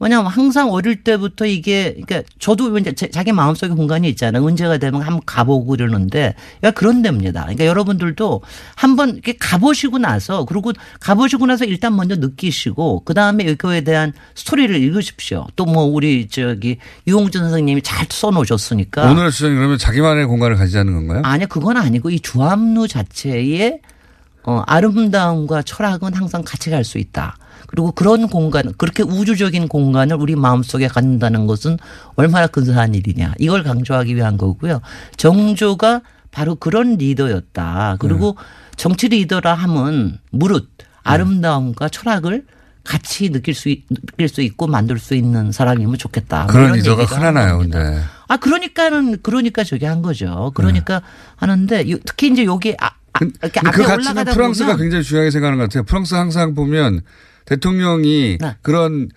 왜냐하면 0.00 0.30
항상 0.30 0.70
어릴 0.70 1.02
때부터 1.02 1.44
이게 1.44 1.94
그러니까 2.04 2.22
저도 2.38 2.76
이제 2.78 2.92
제- 2.92 3.10
자기 3.10 3.32
마음속에 3.32 3.74
공간이 3.74 4.08
있잖아요. 4.10 4.44
언제가 4.44 4.78
되면 4.78 5.02
한번 5.02 5.20
가보고 5.26 5.66
그러는데 5.66 6.34
야 6.62 6.70
그런 6.70 7.02
데입니다. 7.02 7.42
그러니까 7.42 7.66
여러분들도 7.66 8.40
한번 8.76 9.10
이렇게 9.14 9.32
가보시고 9.36 9.98
나서 9.98 10.44
그리고 10.44 10.72
가보시고 11.00 11.46
나서 11.46 11.64
일단 11.64 11.96
먼저 11.96 12.14
느끼시고 12.16 13.02
그 13.04 13.12
다음에 13.14 13.44
이거에 13.44 13.80
대한 13.82 14.12
스토리를 14.34 14.74
읽으십시오. 14.76 15.46
또 15.56 15.68
뭐 15.68 15.82
우리 15.84 16.28
저기 16.28 16.78
유홍준 17.06 17.42
선생님이 17.42 17.82
잘 17.82 18.06
써놓으셨으니까 18.08 19.10
오늘의 19.10 19.32
주장이 19.32 19.54
그러면 19.56 19.78
자기만의 19.78 20.26
공간을 20.26 20.56
가지자는 20.56 20.94
건가요? 20.94 21.22
아니요, 21.24 21.46
그건 21.48 21.76
아니고 21.76 22.10
이 22.10 22.20
주암루 22.20 22.88
자체의 22.88 23.80
어, 24.44 24.62
아름다움과 24.66 25.62
철학은 25.62 26.14
항상 26.14 26.42
같이 26.44 26.70
갈 26.70 26.84
수 26.84 26.96
있다. 26.98 27.36
그리고 27.68 27.92
그런 27.92 28.28
공간, 28.28 28.72
그렇게 28.78 29.02
우주적인 29.02 29.68
공간을 29.68 30.16
우리 30.16 30.34
마음속에 30.34 30.88
갖는다는 30.88 31.46
것은 31.46 31.78
얼마나 32.16 32.46
근사한 32.46 32.94
일이냐. 32.94 33.34
이걸 33.38 33.62
강조하기 33.62 34.16
위한 34.16 34.36
거고요. 34.38 34.80
정조가 35.18 36.00
바로 36.30 36.54
그런 36.54 36.96
리더였다. 36.96 37.96
그리고 38.00 38.36
네. 38.38 38.44
정치 38.76 39.08
리더라 39.08 39.52
함은 39.54 40.18
무릇 40.30 40.68
아름다움과 41.02 41.88
철학을 41.90 42.44
같이 42.84 43.28
느낄 43.30 43.54
수, 43.54 43.68
있- 43.68 43.84
느낄 43.88 44.28
수 44.30 44.40
있고 44.40 44.66
만들 44.66 44.98
수 44.98 45.14
있는 45.14 45.52
사람이면 45.52 45.98
좋겠다. 45.98 46.44
뭐 46.44 46.52
그런 46.52 46.72
리더가 46.72 47.04
흔하나요, 47.04 47.58
근데. 47.58 48.00
아 48.28 48.36
그러니까는 48.38 49.18
그러니까 49.22 49.62
저기 49.62 49.84
한 49.84 50.00
거죠. 50.00 50.52
그러니까 50.54 51.02
하는데 51.36 51.90
요- 51.90 51.98
특히 52.06 52.28
이제 52.30 52.44
여기 52.46 52.74
아, 52.80 52.86
아, 53.12 53.18
이렇게 53.42 53.60
앞에 53.60 53.70
그 53.72 53.82
가치는 53.82 54.00
올라가다 54.12 54.32
프랑스가 54.32 54.66
보면 54.72 54.78
굉장히 54.80 55.04
중요하게 55.04 55.30
생각하는 55.30 55.58
것 55.58 55.64
같아요. 55.64 55.82
프랑스 55.82 56.14
항상 56.14 56.54
보면 56.54 57.02
대통령이 57.48 58.38
네. 58.40 58.56
그런 58.60 59.08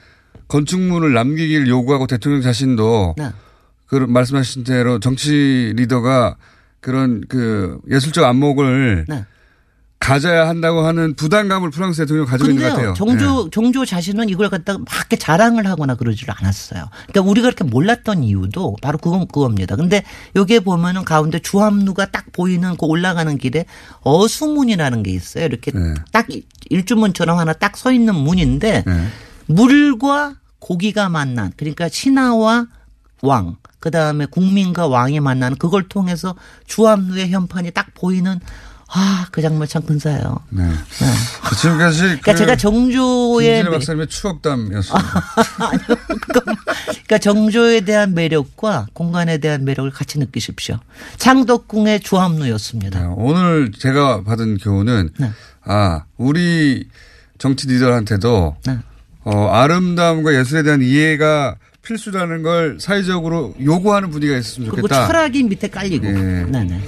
건축물을 0.47 1.13
남기길 1.13 1.67
요구하고 1.67 2.07
대통령 2.07 2.41
자신도 2.41 3.15
네. 3.17 3.29
그 3.87 3.95
말씀하신 3.95 4.63
대로 4.63 4.99
정치 4.99 5.73
리더가 5.75 6.37
그런 6.79 7.21
그 7.27 7.79
예술적 7.89 8.23
안목을 8.23 9.05
네. 9.07 9.25
가져야 10.01 10.49
한다고 10.49 10.81
하는 10.81 11.13
부담감을 11.13 11.69
프랑스 11.69 12.01
대통령이 12.01 12.27
가지고 12.27 12.49
있는 12.49 12.63
것 12.63 12.75
같아요. 12.75 12.93
정조 12.95 13.51
정조 13.51 13.85
자신은 13.85 14.29
이걸 14.29 14.49
갖다가 14.49 14.79
막 14.79 14.87
이렇게 14.97 15.15
자랑을 15.15 15.67
하거나 15.67 15.93
그러지를 15.95 16.33
않았어요. 16.37 16.89
그러니까 17.07 17.29
우리가 17.29 17.45
그렇게 17.51 17.63
몰랐던 17.63 18.23
이유도 18.23 18.77
바로 18.81 18.97
그건 18.97 19.27
그겁니다. 19.27 19.75
근데 19.75 20.03
여기에 20.35 20.61
보면은 20.61 21.05
가운데 21.05 21.37
주암루가 21.39 22.07
딱 22.07 22.25
보이는 22.33 22.75
그 22.77 22.85
올라가는 22.87 23.37
길에 23.37 23.65
어수문이라는 24.01 25.03
게 25.03 25.11
있어요. 25.11 25.45
이렇게 25.45 25.71
네. 25.71 25.93
딱 26.11 26.27
일주문처럼 26.69 27.37
하나 27.37 27.53
딱 27.53 27.77
서 27.77 27.91
있는 27.91 28.15
문인데 28.15 28.83
물과 29.45 30.35
고기가 30.59 31.09
만난 31.09 31.51
그러니까 31.57 31.89
신하와 31.89 32.67
왕, 33.21 33.55
그 33.79 33.91
다음에 33.91 34.25
국민과 34.25 34.87
왕이 34.87 35.19
만나는 35.19 35.57
그걸 35.57 35.87
통해서 35.87 36.35
주암루의 36.65 37.29
현판이 37.29 37.71
딱 37.71 37.93
보이는 37.93 38.39
아, 38.93 39.25
그 39.31 39.41
장면 39.41 39.67
참 39.67 39.83
근사해요. 39.83 40.39
네. 40.49 40.63
지금까지 41.61 41.99
그러니까 42.01 42.35
제가 42.35 42.55
정조의 42.57 43.47
김진애 43.47 43.63
매- 43.63 43.69
박사님의 43.77 44.07
추억담이었습니다. 44.07 45.23
그러니까 46.85 47.17
정조에 47.19 47.81
대한 47.81 48.13
매력과 48.13 48.87
공간에 48.93 49.37
대한 49.37 49.63
매력을 49.65 49.89
같이 49.91 50.19
느끼십시오. 50.19 50.77
창덕궁의 51.17 52.01
주암루였습니다. 52.01 53.13
오늘 53.17 53.71
제가 53.71 54.23
받은 54.23 54.57
교훈은 54.57 55.09
네. 55.17 55.31
아 55.63 56.03
우리 56.17 56.87
정치 57.37 57.67
리더한테도 57.67 58.57
네. 58.65 58.77
어, 59.23 59.47
아름다움과 59.47 60.33
예술에 60.35 60.63
대한 60.63 60.81
이해가 60.81 61.55
필수라는 61.83 62.43
걸 62.43 62.77
사회적으로 62.79 63.55
요구하는 63.63 64.09
분위기가 64.11 64.37
있었으면 64.37 64.69
그리고 64.69 64.87
좋겠다. 64.87 65.07
철학이 65.07 65.43
밑에 65.43 65.67
깔리고. 65.69 66.07
예. 66.07 66.11
네네. 66.11 66.81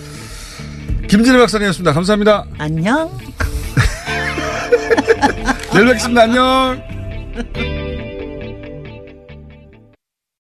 김진애 1.08 1.38
박사님이었습니다. 1.38 1.94
감사합니다. 1.94 2.46
안녕. 2.58 3.10
내일 5.74 5.86
뵙겠습니다. 5.88 6.24
안녕. 6.24 7.83